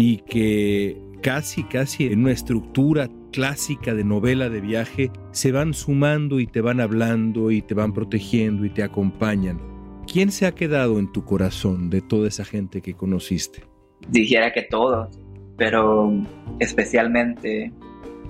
y 0.00 0.18
que 0.18 1.00
casi, 1.22 1.64
casi 1.64 2.06
en 2.06 2.20
una 2.20 2.32
estructura 2.32 3.08
clásica 3.32 3.94
de 3.94 4.04
novela 4.04 4.48
de 4.48 4.60
viaje 4.60 5.10
se 5.30 5.52
van 5.52 5.74
sumando 5.74 6.40
y 6.40 6.46
te 6.46 6.60
van 6.60 6.80
hablando 6.80 7.50
y 7.50 7.62
te 7.62 7.74
van 7.74 7.92
protegiendo 7.92 8.64
y 8.64 8.70
te 8.70 8.82
acompañan. 8.82 9.60
¿Quién 10.10 10.32
se 10.32 10.46
ha 10.46 10.54
quedado 10.54 10.98
en 10.98 11.12
tu 11.12 11.24
corazón 11.24 11.90
de 11.90 12.00
toda 12.00 12.28
esa 12.28 12.44
gente 12.44 12.80
que 12.80 12.94
conociste? 12.94 13.64
Dijera 14.08 14.52
que 14.52 14.62
todos 14.62 15.20
pero 15.60 16.10
especialmente 16.58 17.70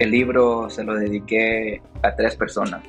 el 0.00 0.10
libro 0.10 0.68
se 0.68 0.82
lo 0.82 0.96
dediqué 0.96 1.80
a 2.02 2.16
tres 2.16 2.34
personas 2.34 2.82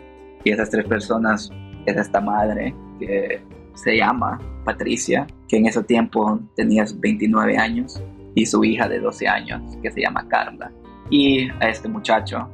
y 0.43 0.49
esas 0.49 0.71
tres 0.71 0.83
personas 0.85 1.51
es 1.85 1.95
esta 1.95 2.19
madre 2.19 2.73
que 2.99 3.39
se 3.75 3.97
llama 3.97 4.39
Patricia, 4.65 5.27
que 5.47 5.57
en 5.57 5.67
ese 5.67 5.83
tiempo 5.83 6.39
tenía 6.55 6.85
29 6.91 7.55
años 7.55 8.01
y 8.35 8.45
su 8.45 8.63
hija 8.63 8.87
de 8.87 8.99
12 8.99 9.27
años 9.27 9.61
que 9.81 9.91
se 9.91 10.01
llama 10.01 10.27
Carla 10.27 10.71
y 11.09 11.49
a 11.59 11.69
este 11.69 11.87
muchacho 11.87 12.49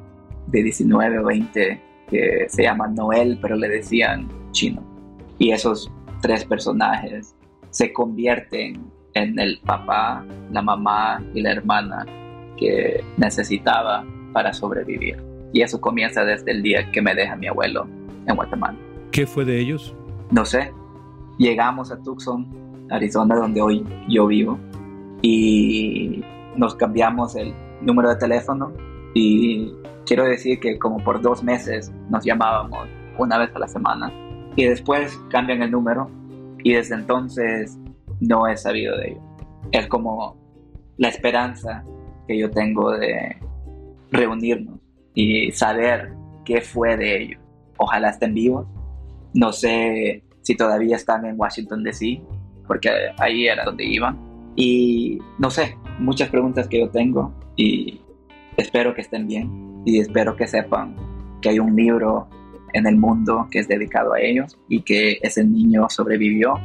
de 0.47 0.63
19 0.63 1.19
o 1.19 1.25
20 1.25 1.81
que 2.09 2.45
se 2.49 2.63
llama 2.63 2.87
Noel 2.87 3.37
pero 3.41 3.55
le 3.55 3.69
decían 3.69 4.27
chino 4.51 4.81
y 5.37 5.51
esos 5.51 5.91
tres 6.21 6.45
personajes 6.45 7.35
se 7.69 7.93
convierten 7.93 8.91
en 9.13 9.39
el 9.39 9.59
papá, 9.65 10.25
la 10.51 10.61
mamá 10.61 11.23
y 11.33 11.41
la 11.41 11.51
hermana 11.51 12.05
que 12.57 13.03
necesitaba 13.17 14.05
para 14.33 14.53
sobrevivir. 14.53 15.17
Y 15.53 15.61
eso 15.61 15.79
comienza 15.79 16.23
desde 16.23 16.51
el 16.51 16.61
día 16.61 16.91
que 16.91 17.01
me 17.01 17.15
deja 17.15 17.35
mi 17.35 17.47
abuelo 17.47 17.87
en 18.25 18.35
Guatemala. 18.35 18.77
¿Qué 19.11 19.25
fue 19.25 19.45
de 19.45 19.59
ellos? 19.59 19.95
No 20.31 20.45
sé. 20.45 20.71
Llegamos 21.37 21.91
a 21.91 22.01
Tucson, 22.01 22.47
Arizona, 22.89 23.35
donde 23.35 23.61
hoy 23.61 23.85
yo 24.07 24.27
vivo, 24.27 24.59
y 25.21 26.23
nos 26.55 26.75
cambiamos 26.75 27.35
el 27.35 27.53
número 27.81 28.09
de 28.09 28.15
teléfono 28.15 28.73
y 29.13 29.71
quiero 30.05 30.25
decir 30.25 30.59
que 30.59 30.77
como 30.79 31.03
por 31.03 31.21
dos 31.21 31.43
meses 31.43 31.91
nos 32.09 32.23
llamábamos 32.23 32.87
una 33.17 33.37
vez 33.37 33.55
a 33.55 33.59
la 33.59 33.67
semana 33.67 34.11
y 34.55 34.65
después 34.65 35.19
cambian 35.29 35.61
el 35.61 35.71
número 35.71 36.09
y 36.63 36.73
desde 36.73 36.95
entonces 36.95 37.77
no 38.19 38.47
he 38.47 38.57
sabido 38.57 38.97
de 38.97 39.09
ellos. 39.09 39.23
Es 39.71 39.87
como 39.87 40.35
la 40.97 41.09
esperanza 41.09 41.83
que 42.27 42.37
yo 42.37 42.49
tengo 42.49 42.91
de 42.91 43.37
reunirnos 44.11 44.79
y 45.13 45.51
saber 45.51 46.13
qué 46.45 46.61
fue 46.61 46.97
de 46.97 47.23
ellos. 47.23 47.41
Ojalá 47.77 48.09
estén 48.09 48.33
vivos. 48.33 48.67
No 49.33 49.51
sé 49.51 50.23
si 50.41 50.55
todavía 50.55 50.95
están 50.95 51.25
en 51.25 51.39
Washington, 51.39 51.83
D.C., 51.83 52.21
porque 52.65 52.89
ahí 53.17 53.47
era 53.47 53.63
donde 53.63 53.85
iban. 53.85 54.17
Y 54.57 55.19
no 55.37 55.51
sé, 55.51 55.77
muchas 55.99 56.29
preguntas 56.29 56.67
que 56.67 56.79
yo 56.79 56.89
tengo 56.89 57.31
y 57.55 58.01
espero 58.57 58.95
que 58.95 59.01
estén 59.01 59.27
bien 59.27 59.83
y 59.85 59.99
espero 59.99 60.35
que 60.35 60.47
sepan 60.47 60.95
que 61.41 61.49
hay 61.49 61.59
un 61.59 61.75
libro 61.75 62.27
en 62.73 62.87
el 62.87 62.97
mundo 62.97 63.47
que 63.51 63.59
es 63.59 63.67
dedicado 63.67 64.13
a 64.13 64.19
ellos 64.19 64.57
y 64.67 64.81
que 64.81 65.19
ese 65.21 65.43
niño 65.45 65.85
sobrevivió 65.89 66.55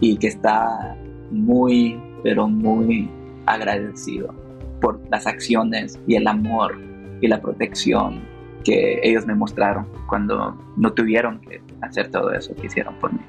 y 0.00 0.18
que 0.18 0.28
está 0.28 0.94
muy, 1.30 1.98
pero 2.22 2.48
muy 2.48 3.08
agradecido 3.46 4.34
por 4.82 5.00
las 5.10 5.26
acciones 5.26 5.98
y 6.06 6.16
el 6.16 6.26
amor 6.26 6.78
y 7.22 7.28
la 7.28 7.40
protección 7.40 8.20
que 8.62 9.00
ellos 9.02 9.26
me 9.26 9.34
mostraron 9.34 9.86
cuando 10.06 10.54
no 10.76 10.92
tuvieron 10.92 11.40
que 11.40 11.62
hacer 11.80 12.10
todo 12.10 12.30
eso 12.32 12.54
que 12.54 12.66
hicieron 12.66 12.94
por 12.98 13.10
mí. 13.10 13.20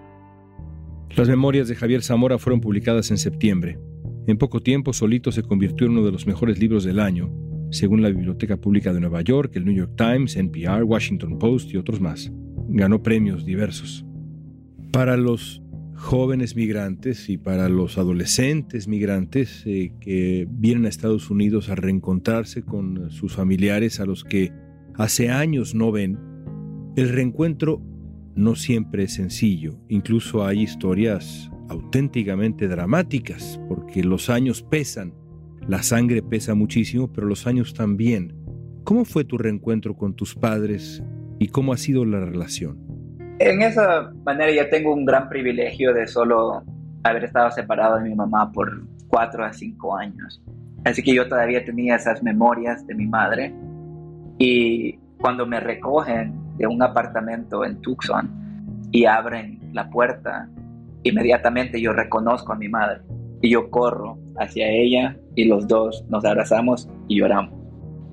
Las 1.15 1.29
memorias 1.29 1.69
de 1.69 1.75
Javier 1.75 2.01
Zamora 2.01 2.37
fueron 2.37 2.59
publicadas 2.59 3.11
en 3.11 3.17
septiembre. 3.17 3.79
En 4.25 4.37
poco 4.37 4.61
tiempo, 4.61 4.93
Solito 4.93 5.31
se 5.31 5.43
convirtió 5.43 5.85
en 5.85 5.93
uno 5.93 6.05
de 6.05 6.11
los 6.11 6.25
mejores 6.25 6.57
libros 6.57 6.85
del 6.85 6.99
año, 6.99 7.29
según 7.71 8.01
la 8.01 8.09
Biblioteca 8.09 8.55
Pública 8.55 8.93
de 8.93 9.01
Nueva 9.01 9.21
York, 9.21 9.51
el 9.55 9.65
New 9.65 9.75
York 9.75 9.93
Times, 9.97 10.37
NPR, 10.37 10.83
Washington 10.83 11.37
Post 11.39 11.73
y 11.73 11.77
otros 11.77 11.99
más. 11.99 12.31
Ganó 12.69 13.03
premios 13.03 13.45
diversos. 13.45 14.05
Para 14.91 15.17
los 15.17 15.61
jóvenes 15.95 16.55
migrantes 16.55 17.29
y 17.29 17.37
para 17.37 17.67
los 17.69 17.97
adolescentes 17.97 18.87
migrantes 18.87 19.63
eh, 19.65 19.93
que 19.99 20.47
vienen 20.49 20.85
a 20.85 20.89
Estados 20.89 21.29
Unidos 21.29 21.69
a 21.69 21.75
reencontrarse 21.75 22.63
con 22.63 23.09
sus 23.11 23.33
familiares 23.33 23.99
a 23.99 24.05
los 24.05 24.23
que 24.23 24.51
hace 24.95 25.29
años 25.29 25.75
no 25.75 25.91
ven, 25.91 26.17
el 26.95 27.09
reencuentro 27.09 27.81
no 28.35 28.55
siempre 28.55 29.03
es 29.03 29.13
sencillo. 29.13 29.79
Incluso 29.89 30.45
hay 30.45 30.61
historias 30.61 31.51
auténticamente 31.69 32.67
dramáticas 32.67 33.59
porque 33.67 34.03
los 34.03 34.29
años 34.29 34.63
pesan. 34.63 35.13
La 35.67 35.81
sangre 35.81 36.21
pesa 36.21 36.55
muchísimo, 36.55 37.11
pero 37.11 37.27
los 37.27 37.47
años 37.47 37.73
también. 37.73 38.35
¿Cómo 38.83 39.05
fue 39.05 39.23
tu 39.23 39.37
reencuentro 39.37 39.95
con 39.95 40.13
tus 40.13 40.35
padres 40.35 41.01
y 41.39 41.47
cómo 41.47 41.73
ha 41.73 41.77
sido 41.77 42.03
la 42.05 42.19
relación? 42.19 42.77
En 43.39 43.61
esa 43.61 44.11
manera 44.25 44.51
ya 44.51 44.69
tengo 44.69 44.93
un 44.93 45.05
gran 45.05 45.29
privilegio 45.29 45.93
de 45.93 46.05
solo 46.05 46.63
haber 47.03 47.23
estado 47.25 47.49
separado 47.51 47.97
de 47.97 48.09
mi 48.09 48.15
mamá 48.15 48.51
por 48.51 48.85
cuatro 49.07 49.45
a 49.45 49.53
cinco 49.53 49.95
años. 49.95 50.41
Así 50.85 51.01
que 51.01 51.13
yo 51.13 51.27
todavía 51.27 51.63
tenía 51.63 51.95
esas 51.95 52.21
memorias 52.23 52.85
de 52.87 52.95
mi 52.95 53.07
madre. 53.07 53.53
Y 54.37 54.97
cuando 55.19 55.45
me 55.45 55.59
recogen 55.59 56.33
de 56.57 56.67
un 56.67 56.81
apartamento 56.81 57.63
en 57.63 57.79
Tucson 57.81 58.29
y 58.91 59.05
abren 59.05 59.59
la 59.71 59.89
puerta 59.89 60.49
inmediatamente 61.03 61.81
yo 61.81 61.93
reconozco 61.93 62.53
a 62.53 62.55
mi 62.55 62.69
madre 62.69 63.01
y 63.41 63.49
yo 63.49 63.69
corro 63.69 64.17
hacia 64.37 64.67
ella 64.69 65.17
y 65.35 65.45
los 65.45 65.67
dos 65.67 66.05
nos 66.09 66.25
abrazamos 66.25 66.89
y 67.07 67.19
lloramos. 67.19 67.53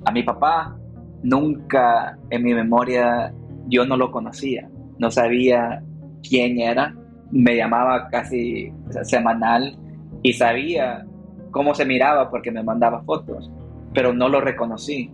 A 0.05 0.13
mi 0.13 0.23
papá 0.23 0.77
nunca 1.23 2.19
en 2.31 2.43
mi 2.43 2.55
memoria 2.55 3.33
yo 3.69 3.87
no 3.87 3.97
lo 3.97 4.11
conocía, 4.11 4.69
no 4.99 5.11
sabía 5.11 5.83
quién 6.29 6.59
era, 6.59 6.95
me 7.31 7.57
llamaba 7.57 8.09
casi 8.09 8.73
semanal 9.03 9.79
y 10.23 10.33
sabía 10.33 11.07
cómo 11.51 11.75
se 11.75 11.85
miraba 11.85 12.31
porque 12.31 12.51
me 12.51 12.63
mandaba 12.63 13.03
fotos, 13.03 13.51
pero 13.95 14.13
no 14.13 14.29
lo 14.29 14.41
reconocí. 14.41 15.13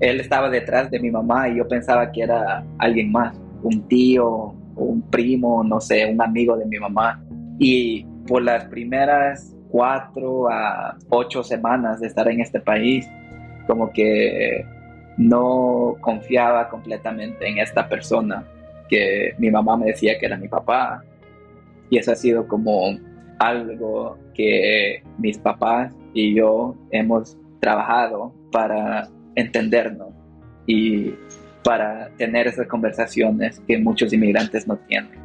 Él 0.00 0.20
estaba 0.20 0.50
detrás 0.50 0.90
de 0.90 0.98
mi 0.98 1.10
mamá 1.10 1.48
y 1.48 1.58
yo 1.58 1.68
pensaba 1.68 2.10
que 2.10 2.22
era 2.22 2.64
alguien 2.78 3.12
más, 3.12 3.40
un 3.62 3.86
tío 3.86 4.54
un 4.76 5.02
primo, 5.10 5.62
no 5.64 5.80
sé, 5.80 6.06
un 6.06 6.20
amigo 6.20 6.56
de 6.56 6.66
mi 6.66 6.78
mamá. 6.78 7.22
Y 7.58 8.04
por 8.26 8.42
las 8.42 8.66
primeras 8.66 9.54
cuatro 9.70 10.48
a 10.50 10.96
ocho 11.10 11.42
semanas 11.42 12.00
de 12.00 12.06
estar 12.06 12.28
en 12.28 12.40
este 12.40 12.60
país, 12.60 13.08
como 13.66 13.92
que 13.92 14.64
no 15.16 15.96
confiaba 16.00 16.68
completamente 16.68 17.48
en 17.48 17.58
esta 17.58 17.88
persona 17.88 18.44
que 18.88 19.34
mi 19.38 19.50
mamá 19.50 19.76
me 19.76 19.86
decía 19.86 20.18
que 20.18 20.26
era 20.26 20.36
mi 20.36 20.48
papá. 20.48 21.02
Y 21.90 21.98
eso 21.98 22.12
ha 22.12 22.16
sido 22.16 22.46
como 22.48 22.98
algo 23.38 24.18
que 24.34 25.02
mis 25.18 25.38
papás 25.38 25.94
y 26.12 26.34
yo 26.34 26.76
hemos 26.90 27.36
trabajado 27.60 28.32
para 28.52 29.08
entendernos 29.34 30.12
y 30.66 31.14
para 31.64 32.10
tener 32.18 32.46
esas 32.46 32.68
conversaciones 32.68 33.60
que 33.66 33.78
muchos 33.78 34.12
inmigrantes 34.12 34.68
no 34.68 34.76
tienen, 34.76 35.18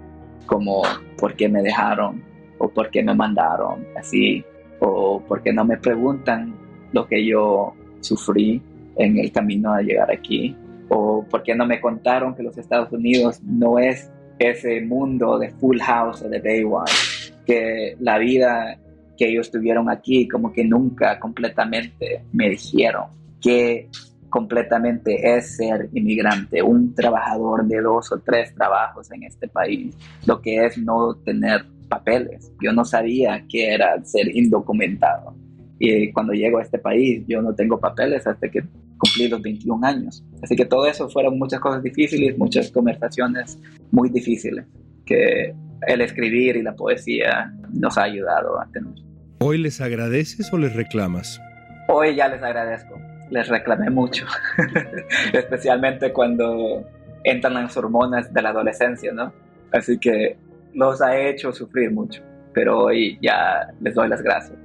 como 0.45 0.81
por 1.17 1.35
qué 1.35 1.49
me 1.49 1.61
dejaron 1.61 2.23
o 2.57 2.69
por 2.69 2.89
qué 2.89 3.03
me 3.03 3.13
mandaron 3.13 3.85
así, 3.97 4.43
o 4.79 5.21
por 5.21 5.43
qué 5.43 5.53
no 5.53 5.65
me 5.65 5.77
preguntan 5.77 6.55
lo 6.93 7.05
que 7.07 7.25
yo 7.25 7.73
sufrí 7.99 8.61
en 8.97 9.17
el 9.17 9.31
camino 9.31 9.73
a 9.73 9.81
llegar 9.81 10.11
aquí, 10.11 10.55
o 10.87 11.25
por 11.29 11.43
qué 11.43 11.55
no 11.55 11.65
me 11.65 11.79
contaron 11.79 12.35
que 12.35 12.43
los 12.43 12.57
Estados 12.57 12.91
Unidos 12.91 13.41
no 13.43 13.77
es 13.77 14.09
ese 14.39 14.81
mundo 14.81 15.37
de 15.37 15.51
Full 15.51 15.79
House 15.79 16.21
o 16.21 16.29
de 16.29 16.39
Baywatch, 16.39 17.31
que 17.45 17.95
la 17.99 18.17
vida 18.17 18.77
que 19.17 19.27
ellos 19.27 19.51
tuvieron 19.51 19.89
aquí 19.89 20.27
como 20.27 20.51
que 20.53 20.63
nunca 20.63 21.19
completamente 21.19 22.23
me 22.31 22.49
dijeron 22.49 23.07
que 23.41 23.89
completamente 24.29 25.35
es 25.35 25.57
ser 25.57 25.89
inmigrante, 25.93 26.61
un 26.61 26.93
trabajador 26.93 27.65
de 27.65 27.81
dos 27.81 28.11
o 28.11 28.19
tres 28.19 28.53
trabajos 28.53 29.11
en 29.11 29.23
este 29.23 29.47
país, 29.47 29.95
lo 30.25 30.41
que 30.41 30.65
es 30.65 30.77
no 30.77 31.15
tener 31.15 31.65
papeles. 31.89 32.51
Yo 32.61 32.71
no 32.71 32.85
sabía 32.85 33.45
qué 33.49 33.73
era 33.73 34.03
ser 34.05 34.35
indocumentado. 34.35 35.35
Y 35.79 36.11
cuando 36.11 36.33
llego 36.33 36.59
a 36.59 36.61
este 36.61 36.77
país, 36.77 37.23
yo 37.27 37.41
no 37.41 37.55
tengo 37.55 37.79
papeles 37.79 38.27
hasta 38.27 38.49
que 38.49 38.63
cumplí 38.97 39.27
los 39.29 39.41
21 39.41 39.85
años. 39.87 40.23
Así 40.43 40.55
que 40.55 40.65
todo 40.65 40.85
eso 40.85 41.09
fueron 41.09 41.39
muchas 41.39 41.59
cosas 41.59 41.81
difíciles, 41.81 42.37
muchas 42.37 42.69
conversaciones 42.71 43.59
muy 43.91 44.09
difíciles 44.09 44.65
que 45.05 45.53
el 45.87 46.01
escribir 46.01 46.57
y 46.57 46.61
la 46.61 46.75
poesía 46.75 47.51
nos 47.71 47.97
ha 47.97 48.03
ayudado 48.03 48.59
a 48.59 48.69
tener. 48.71 48.93
¿Hoy 49.39 49.57
les 49.57 49.79
agradeces 49.79 50.51
o 50.51 50.57
les 50.57 50.75
reclamas? 50.75 51.41
Hoy 51.87 52.15
ya 52.15 52.27
les 52.27 52.43
agradezco. 52.43 53.08
Les 53.29 53.47
reclamé 53.47 53.89
mucho, 53.89 54.25
especialmente 55.33 56.11
cuando 56.11 56.83
entran 57.23 57.53
las 57.53 57.75
hormonas 57.77 58.33
de 58.33 58.41
la 58.41 58.49
adolescencia, 58.49 59.11
¿no? 59.11 59.33
Así 59.71 59.97
que 59.99 60.37
los 60.73 61.01
ha 61.01 61.17
hecho 61.17 61.51
sufrir 61.51 61.91
mucho, 61.91 62.23
pero 62.53 62.85
hoy 62.85 63.19
ya 63.21 63.67
les 63.81 63.93
doy 63.93 64.09
las 64.09 64.21
gracias. 64.21 64.57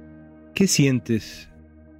¿Qué 0.53 0.67
sientes 0.67 1.51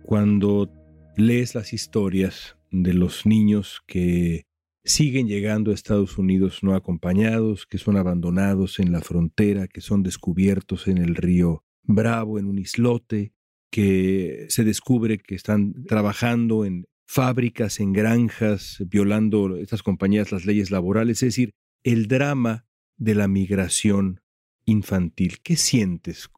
cuando 0.04 0.70
lees 1.18 1.56
las 1.56 1.74
historias 1.74 2.58
de 2.72 2.94
los 2.94 3.26
niños 3.26 3.82
que 3.86 4.46
siguen 4.84 5.28
llegando 5.28 5.72
a 5.72 5.74
Estados 5.74 6.18
Unidos 6.18 6.60
no 6.62 6.76
acompañados, 6.76 7.66
que 7.66 7.78
son 7.78 7.98
abandonados 7.98 8.80
en 8.80 8.92
la 8.92 9.02
frontera, 9.02 9.68
que 9.68 9.82
son 9.82 10.04
descubiertos 10.04 10.88
en 10.88 11.00
el 11.00 11.16
río 11.16 11.64
Bravo, 11.88 12.40
en 12.40 12.46
un 12.46 12.58
islote, 12.58 13.34
que 13.76 14.46
se 14.48 14.64
descubre 14.64 15.18
que 15.18 15.36
están 15.36 15.84
trabajando 15.84 16.64
en 16.64 16.86
fábricas, 17.06 17.82
en 17.82 17.92
granjas, 17.92 18.82
violando 18.88 19.58
estas 19.58 19.84
compañías 19.84 20.32
las 20.32 20.46
leyes 20.46 20.72
laborales, 20.72 21.22
es 21.22 21.34
decir, 21.36 21.52
el 21.84 22.08
drama 22.08 22.66
de 22.96 23.16
la 23.16 23.28
migración 23.28 24.22
infantil. 24.64 25.40
¿Qué 25.44 25.58
sientes 25.58 26.30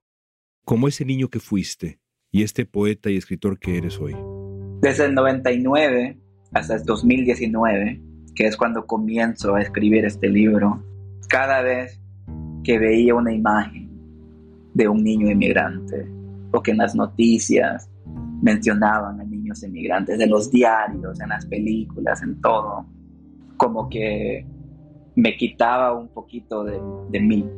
como 0.66 0.88
ese 0.88 1.06
niño 1.06 1.28
que 1.28 1.40
fuiste 1.40 2.00
y 2.32 2.42
este 2.42 2.66
poeta 2.66 3.12
y 3.12 3.18
escritor 3.18 3.60
que 3.60 3.78
eres 3.78 4.00
hoy? 4.00 4.16
Desde 4.82 5.06
el 5.06 5.14
99 5.14 6.18
hasta 6.54 6.78
el 6.78 6.86
2019, 6.86 8.02
que 8.34 8.48
es 8.48 8.58
cuando 8.58 8.88
comienzo 8.88 9.54
a 9.54 9.62
escribir 9.62 10.06
este 10.06 10.28
libro, 10.28 10.84
cada 11.30 11.62
vez 11.62 12.02
que 12.64 12.80
veía 12.80 13.14
una 13.14 13.32
imagen 13.32 13.92
de 14.74 14.88
un 14.88 15.04
niño 15.04 15.30
inmigrante, 15.30 16.18
o 16.52 16.62
que 16.62 16.72
en 16.72 16.78
las 16.78 16.96
noticias 16.96 17.90
mencionaban 18.42 19.20
a 19.20 19.24
niños 19.24 19.64
inmigrantes, 19.64 20.20
en 20.20 20.30
los 20.30 20.52
diarios, 20.52 21.20
en 21.20 21.30
las 21.30 21.46
películas, 21.46 22.22
en 22.22 22.40
todo, 22.42 22.86
como 23.58 23.90
que 23.90 24.46
me 25.16 25.36
quitaba 25.36 25.94
un 25.94 26.08
poquito 26.10 26.64
de, 26.64 26.80
de 27.10 27.20
mí, 27.20 27.50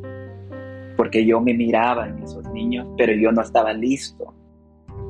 porque 0.95 1.25
yo 1.25 1.41
me 1.41 1.54
miraba 1.54 2.08
en 2.08 2.19
esos 2.19 2.47
niños, 2.52 2.88
pero 2.97 3.13
yo 3.13 3.32
no 3.32 3.41
estaba 3.41 3.73
listo 3.73 4.34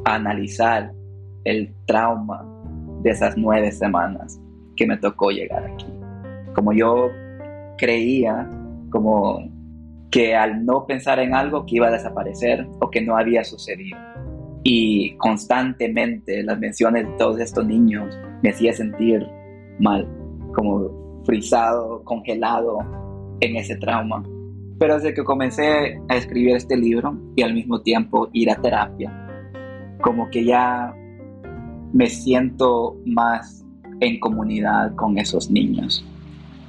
a 0.06 0.16
analizar 0.16 0.92
el 1.44 1.74
trauma 1.86 2.46
de 3.04 3.12
esas 3.12 3.38
nueve 3.38 3.72
semanas 3.72 4.40
que 4.76 4.86
me 4.86 4.98
tocó 4.98 5.30
llegar 5.30 5.66
aquí. 5.66 5.86
Como 6.54 6.74
yo 6.74 7.10
creía, 7.78 8.50
como 8.90 9.50
que 10.12 10.36
al 10.36 10.66
no 10.66 10.86
pensar 10.86 11.20
en 11.20 11.36
algo 11.36 11.66
que 11.66 11.76
iba 11.76 11.88
a 11.88 11.92
desaparecer 11.92 12.68
o 12.80 12.90
que 12.90 13.02
no 13.02 13.18
había 13.18 13.44
sucedido. 13.44 13.98
Y 14.64 15.16
constantemente 15.18 16.44
las 16.44 16.60
menciones 16.60 17.08
de 17.08 17.14
todos 17.14 17.40
estos 17.40 17.66
niños 17.66 18.18
me 18.42 18.50
hacía 18.50 18.74
sentir 18.74 19.26
mal, 19.80 20.08
como 20.54 21.24
frisado, 21.26 22.04
congelado 22.04 22.80
en 23.40 23.56
ese 23.56 23.76
trauma. 23.78 24.24
Pero 24.80 24.96
desde 24.96 25.14
que 25.14 25.24
comencé 25.24 26.02
a 26.08 26.16
escribir 26.16 26.56
este 26.56 26.76
libro 26.76 27.18
y 27.36 27.44
al 27.44 27.54
mismo 27.54 27.82
tiempo 27.82 28.30
ir 28.34 28.50
a 28.50 28.56
terapia, 28.56 29.14
como 30.02 30.30
que 30.30 30.46
ya 30.46 30.94
me 31.94 32.08
siento 32.08 32.98
más 33.06 33.66
en 34.00 34.20
comunidad 34.20 34.96
con 34.96 35.18
esos 35.18 35.52
niños. 35.52 36.06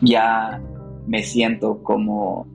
Ya 0.00 0.61
me 1.07 1.22
siento 1.22 1.83
como 1.83 2.46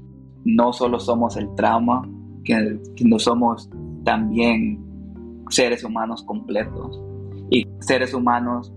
no 0.46 0.72
solo 0.72 1.00
somos 1.00 1.36
el 1.36 1.54
trauma, 1.56 2.08
que, 2.44 2.80
no 3.04 3.20
somos 3.20 3.70
también 4.04 4.80
seres 5.50 5.84
humanos 5.84 6.24
completos 6.24 7.02
y 7.50 7.68
seres 7.80 8.14
humanos 8.14 8.72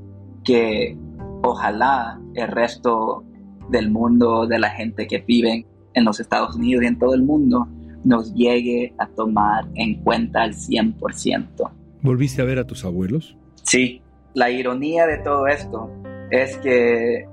que 0.45 0.97
ojalá 1.43 2.21
el 2.35 2.49
resto 2.49 3.25
del 3.71 3.91
mundo, 3.91 4.47
de 4.47 4.59
la 4.59 4.71
gente 4.71 5.07
que 5.07 5.19
vive 5.19 5.67
en 5.93 6.05
los 6.05 6.19
Estados 6.21 6.57
Unidos 6.57 6.85
y 6.85 6.87
en 6.87 6.99
todo 6.99 7.15
el 7.15 7.23
mundo, 7.23 7.69
nos 8.05 8.35
llegue 8.35 8.95
a 8.99 9.07
tomar 9.07 9.67
en 9.75 10.03
cuenta 10.03 10.43
al 10.43 10.55
100%. 10.55 11.71
¿Volviste 12.03 12.41
a 12.41 12.45
ver 12.45 12.59
a 12.59 12.67
tus 12.67 12.85
abuelos? 12.85 13.37
Sí, 13.63 14.01
la 14.35 14.51
ironía 14.51 15.07
de 15.07 15.19
todo 15.19 15.47
esto 15.47 15.91
es 16.31 16.57
que 16.59 17.27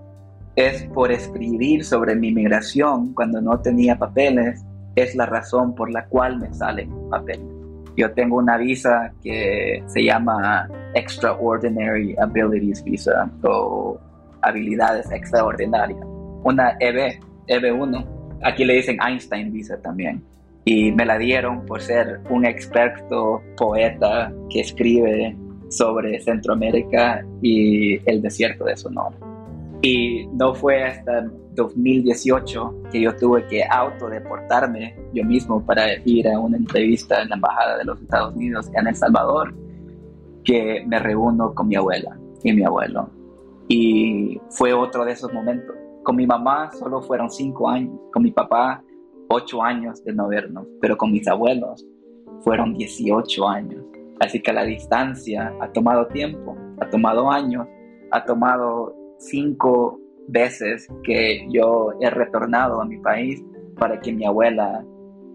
es 0.56 0.84
por 0.94 1.12
escribir 1.12 1.84
sobre 1.84 2.16
mi 2.16 2.32
migración 2.32 3.14
cuando 3.14 3.42
no 3.42 3.60
tenía 3.60 3.98
papeles, 3.98 4.64
es 4.96 5.16
la 5.16 5.26
razón 5.26 5.76
por 5.76 5.92
la 5.92 6.06
cual 6.06 6.40
me 6.40 6.54
salen 6.54 6.90
papeles. 7.10 7.46
Yo 7.98 8.12
tengo 8.14 8.38
una 8.38 8.58
visa 8.58 9.14
que 9.24 9.84
se 9.88 10.04
llama 10.04 10.70
Extraordinary 10.94 12.16
Abilities 12.20 12.84
Visa 12.84 13.30
o 13.44 13.98
habilidades 14.42 15.10
extraordinarias. 15.12 16.02
Una 16.44 16.76
EB, 16.80 17.20
EB1. 17.48 18.06
Aquí 18.44 18.66
le 18.66 18.76
dicen 18.76 18.98
Einstein 19.06 19.52
Visa 19.52 19.82
también. 19.82 20.24
Y 20.66 20.92
me 20.92 21.06
la 21.06 21.18
dieron 21.18 21.66
por 21.66 21.82
ser 21.82 22.20
un 22.30 22.46
experto 22.46 23.42
poeta 23.56 24.34
que 24.50 24.62
escribe 24.62 25.38
sobre 25.70 26.20
Centroamérica 26.20 27.26
y 27.42 27.98
el 28.10 28.22
desierto 28.22 28.66
de 28.66 28.76
Sonora. 28.76 29.35
Y 29.86 30.26
no 30.34 30.56
fue 30.56 30.84
hasta 30.84 31.30
2018 31.54 32.86
que 32.92 33.02
yo 33.02 33.16
tuve 33.18 33.46
que 33.46 33.64
autodeportarme 33.64 34.96
yo 35.14 35.24
mismo 35.24 35.64
para 35.64 35.94
ir 36.06 36.28
a 36.28 36.40
una 36.40 36.58
entrevista 36.58 37.22
en 37.22 37.30
la 37.30 37.36
Embajada 37.36 37.78
de 37.78 37.84
los 37.84 38.02
Estados 38.02 38.34
Unidos 38.34 38.68
en 38.74 38.88
El 38.88 38.96
Salvador, 38.96 39.54
que 40.44 40.84
me 40.88 40.98
reúno 40.98 41.54
con 41.54 41.68
mi 41.68 41.76
abuela 41.76 42.18
y 42.44 42.52
mi 42.52 42.64
abuelo. 42.64 43.12
Y 43.68 44.42
fue 44.50 44.74
otro 44.74 45.06
de 45.06 45.12
esos 45.12 45.32
momentos. 45.32 45.76
Con 46.02 46.16
mi 46.16 46.26
mamá 46.26 46.72
solo 46.72 47.04
fueron 47.04 47.30
cinco 47.30 47.70
años, 47.70 47.94
con 48.12 48.24
mi 48.24 48.32
papá 48.32 48.84
ocho 49.30 49.62
años 49.62 50.04
de 50.04 50.14
no 50.14 50.30
vernos, 50.30 50.66
pero 50.82 50.98
con 50.98 51.12
mis 51.12 51.28
abuelos 51.28 51.86
fueron 52.42 52.74
18 52.74 53.48
años. 53.48 53.84
Así 54.20 54.42
que 54.42 54.52
la 54.52 54.64
distancia 54.64 55.54
ha 55.62 55.72
tomado 55.72 56.08
tiempo, 56.08 56.58
ha 56.82 56.90
tomado 56.90 57.30
años, 57.30 57.68
ha 58.10 58.26
tomado 58.26 59.05
cinco 59.18 60.00
veces 60.28 60.88
que 61.04 61.46
yo 61.52 61.92
he 62.02 62.10
retornado 62.10 62.82
a 62.82 62.86
mi 62.86 62.98
país 63.00 63.44
para 63.78 64.00
que 64.00 64.12
mi 64.12 64.26
abuela, 64.26 64.84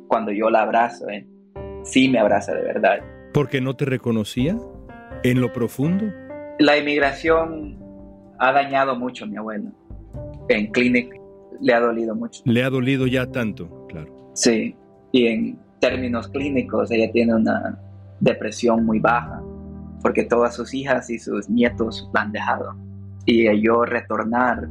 cuando 0.08 0.32
yo 0.32 0.50
la 0.50 0.62
abrazo, 0.62 1.08
eh, 1.08 1.26
sí 1.82 2.08
me 2.08 2.18
abraza 2.18 2.54
de 2.54 2.62
verdad. 2.62 2.98
¿Porque 3.32 3.60
no 3.60 3.74
te 3.74 3.84
reconocía 3.84 4.58
en 5.22 5.40
lo 5.40 5.52
profundo? 5.52 6.06
La 6.58 6.76
inmigración 6.78 7.78
ha 8.38 8.52
dañado 8.52 8.96
mucho 8.96 9.24
a 9.24 9.28
mi 9.28 9.36
abuela. 9.36 9.70
En 10.48 10.72
Clinic 10.72 11.14
le 11.60 11.74
ha 11.74 11.80
dolido 11.80 12.14
mucho. 12.14 12.42
Le 12.44 12.64
ha 12.64 12.70
dolido 12.70 13.06
ya 13.06 13.26
tanto, 13.26 13.86
claro. 13.88 14.32
Sí, 14.34 14.74
y 15.12 15.26
en 15.26 15.58
términos 15.80 16.28
clínicos 16.28 16.90
ella 16.90 17.10
tiene 17.12 17.34
una 17.34 17.78
depresión 18.20 18.84
muy 18.84 18.98
baja 18.98 19.42
porque 20.02 20.24
todas 20.24 20.54
sus 20.54 20.72
hijas 20.74 21.10
y 21.10 21.18
sus 21.18 21.48
nietos 21.48 22.08
la 22.14 22.22
han 22.22 22.32
dejado. 22.32 22.74
Y 23.30 23.62
yo 23.62 23.84
retornar 23.84 24.68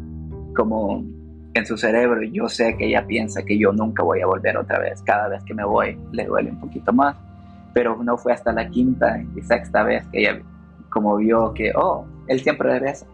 como 0.53 1.05
en 1.53 1.65
su 1.65 1.77
cerebro, 1.77 2.21
yo 2.23 2.49
sé 2.49 2.75
que 2.75 2.87
ella 2.87 3.07
piensa 3.07 3.41
que 3.43 3.57
yo 3.57 3.71
nunca 3.71 4.03
voy 4.03 4.19
a 4.19 4.25
volver 4.25 4.57
otra 4.57 4.79
vez. 4.79 5.01
Cada 5.03 5.29
vez 5.29 5.41
que 5.45 5.53
me 5.53 5.63
voy 5.63 5.97
le 6.11 6.25
duele 6.25 6.51
un 6.51 6.59
poquito 6.59 6.91
más. 6.91 7.15
Pero 7.73 8.03
no 8.03 8.17
fue 8.17 8.33
hasta 8.33 8.51
la 8.51 8.69
quinta 8.69 9.23
y 9.33 9.41
sexta 9.43 9.83
vez 9.83 10.05
que 10.11 10.19
ella 10.19 10.41
como 10.89 11.15
vio 11.15 11.53
que, 11.53 11.71
oh, 11.73 12.05
él 12.27 12.41
siempre 12.41 12.69
regresa. 12.69 13.05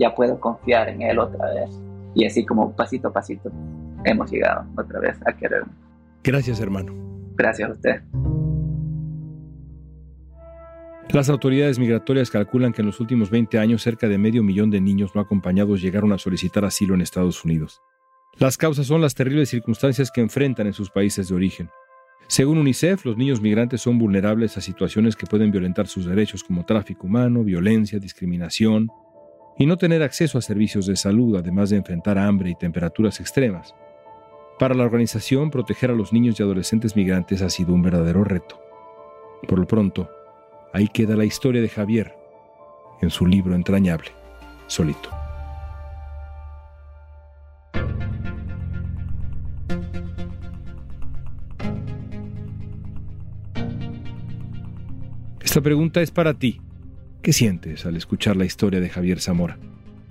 Ya 0.00 0.12
puedo 0.16 0.40
confiar 0.40 0.88
en 0.88 1.02
él 1.02 1.20
otra 1.20 1.46
vez. 1.54 1.80
Y 2.16 2.24
así 2.24 2.44
como 2.44 2.74
pasito 2.74 3.06
a 3.06 3.12
pasito 3.12 3.52
hemos 4.04 4.28
llegado 4.32 4.64
otra 4.76 4.98
vez 4.98 5.16
a 5.24 5.32
quererme. 5.32 5.70
Gracias, 6.24 6.60
hermano. 6.60 6.92
Gracias 7.36 7.70
a 7.70 7.72
usted. 7.72 8.02
Las 11.10 11.30
autoridades 11.30 11.78
migratorias 11.78 12.30
calculan 12.30 12.74
que 12.74 12.82
en 12.82 12.86
los 12.86 13.00
últimos 13.00 13.30
20 13.30 13.58
años 13.58 13.82
cerca 13.82 14.08
de 14.08 14.18
medio 14.18 14.42
millón 14.42 14.70
de 14.70 14.78
niños 14.78 15.12
no 15.14 15.22
acompañados 15.22 15.80
llegaron 15.80 16.12
a 16.12 16.18
solicitar 16.18 16.66
asilo 16.66 16.94
en 16.94 17.00
Estados 17.00 17.46
Unidos. 17.46 17.80
Las 18.36 18.58
causas 18.58 18.86
son 18.86 19.00
las 19.00 19.14
terribles 19.14 19.48
circunstancias 19.48 20.10
que 20.10 20.20
enfrentan 20.20 20.66
en 20.66 20.74
sus 20.74 20.90
países 20.90 21.28
de 21.28 21.34
origen. 21.34 21.70
Según 22.26 22.58
UNICEF, 22.58 23.06
los 23.06 23.16
niños 23.16 23.40
migrantes 23.40 23.80
son 23.80 23.98
vulnerables 23.98 24.58
a 24.58 24.60
situaciones 24.60 25.16
que 25.16 25.26
pueden 25.26 25.50
violentar 25.50 25.86
sus 25.86 26.04
derechos 26.04 26.44
como 26.44 26.66
tráfico 26.66 27.06
humano, 27.06 27.42
violencia, 27.42 27.98
discriminación 27.98 28.90
y 29.58 29.64
no 29.64 29.78
tener 29.78 30.02
acceso 30.02 30.36
a 30.36 30.42
servicios 30.42 30.84
de 30.84 30.96
salud, 30.96 31.36
además 31.36 31.70
de 31.70 31.78
enfrentar 31.78 32.18
hambre 32.18 32.50
y 32.50 32.54
temperaturas 32.54 33.18
extremas. 33.18 33.74
Para 34.58 34.74
la 34.74 34.84
organización, 34.84 35.50
proteger 35.50 35.90
a 35.90 35.94
los 35.94 36.12
niños 36.12 36.38
y 36.38 36.42
adolescentes 36.42 36.96
migrantes 36.96 37.40
ha 37.40 37.48
sido 37.48 37.72
un 37.72 37.80
verdadero 37.80 38.24
reto. 38.24 38.60
Por 39.46 39.58
lo 39.58 39.66
pronto, 39.66 40.10
Ahí 40.72 40.88
queda 40.88 41.16
la 41.16 41.24
historia 41.24 41.62
de 41.62 41.68
Javier 41.68 42.14
en 43.00 43.10
su 43.10 43.26
libro 43.26 43.54
entrañable, 43.54 44.10
solito. 44.66 45.10
Esta 55.40 55.62
pregunta 55.62 56.02
es 56.02 56.10
para 56.10 56.34
ti. 56.34 56.60
¿Qué 57.22 57.32
sientes 57.32 57.86
al 57.86 57.96
escuchar 57.96 58.36
la 58.36 58.44
historia 58.44 58.80
de 58.80 58.90
Javier 58.90 59.20
Zamora? 59.20 59.58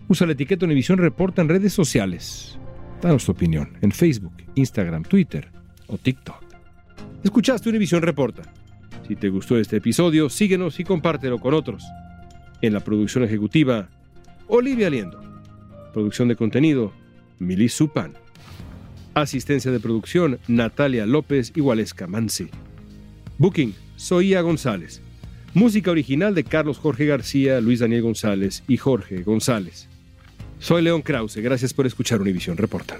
Usa 0.07 0.25
la 0.25 0.33
etiqueta 0.33 0.65
Univisión 0.65 0.97
Reporta 0.97 1.41
en 1.41 1.49
redes 1.49 1.73
sociales. 1.73 2.57
Danos 3.01 3.25
tu 3.25 3.33
opinión 3.33 3.77
en 3.81 3.91
Facebook, 3.91 4.33
Instagram, 4.55 5.03
Twitter 5.03 5.51
o 5.87 5.97
TikTok. 5.97 6.43
Escuchaste 7.23 7.69
Univisión 7.69 8.01
Reporta. 8.01 8.41
Si 9.07 9.15
te 9.15 9.29
gustó 9.29 9.57
este 9.57 9.77
episodio, 9.77 10.29
síguenos 10.29 10.79
y 10.81 10.83
compártelo 10.83 11.39
con 11.39 11.53
otros. 11.53 11.83
En 12.61 12.73
la 12.73 12.81
producción 12.81 13.23
ejecutiva, 13.23 13.87
Olivia 14.47 14.89
Liendo. 14.89 15.21
Producción 15.93 16.27
de 16.27 16.35
contenido, 16.35 16.91
Milis 17.39 17.73
Supan. 17.73 18.13
Asistencia 19.13 19.71
de 19.71 19.79
producción, 19.79 20.39
Natalia 20.49 21.05
López 21.05 21.53
y 21.55 21.61
Waleska 21.61 22.05
Mansi. 22.05 22.49
Booking, 23.37 23.73
Soía 23.95 24.41
González. 24.41 25.01
Música 25.53 25.89
original 25.89 26.35
de 26.35 26.43
Carlos 26.43 26.77
Jorge 26.77 27.05
García, 27.05 27.61
Luis 27.61 27.79
Daniel 27.79 28.01
González 28.01 28.63
y 28.67 28.75
Jorge 28.75 29.23
González. 29.23 29.87
Soy 30.59 30.81
León 30.81 31.01
Krause, 31.01 31.37
gracias 31.37 31.73
por 31.73 31.87
escuchar 31.87 32.19
Univisión 32.19 32.57
Reporta. 32.57 32.99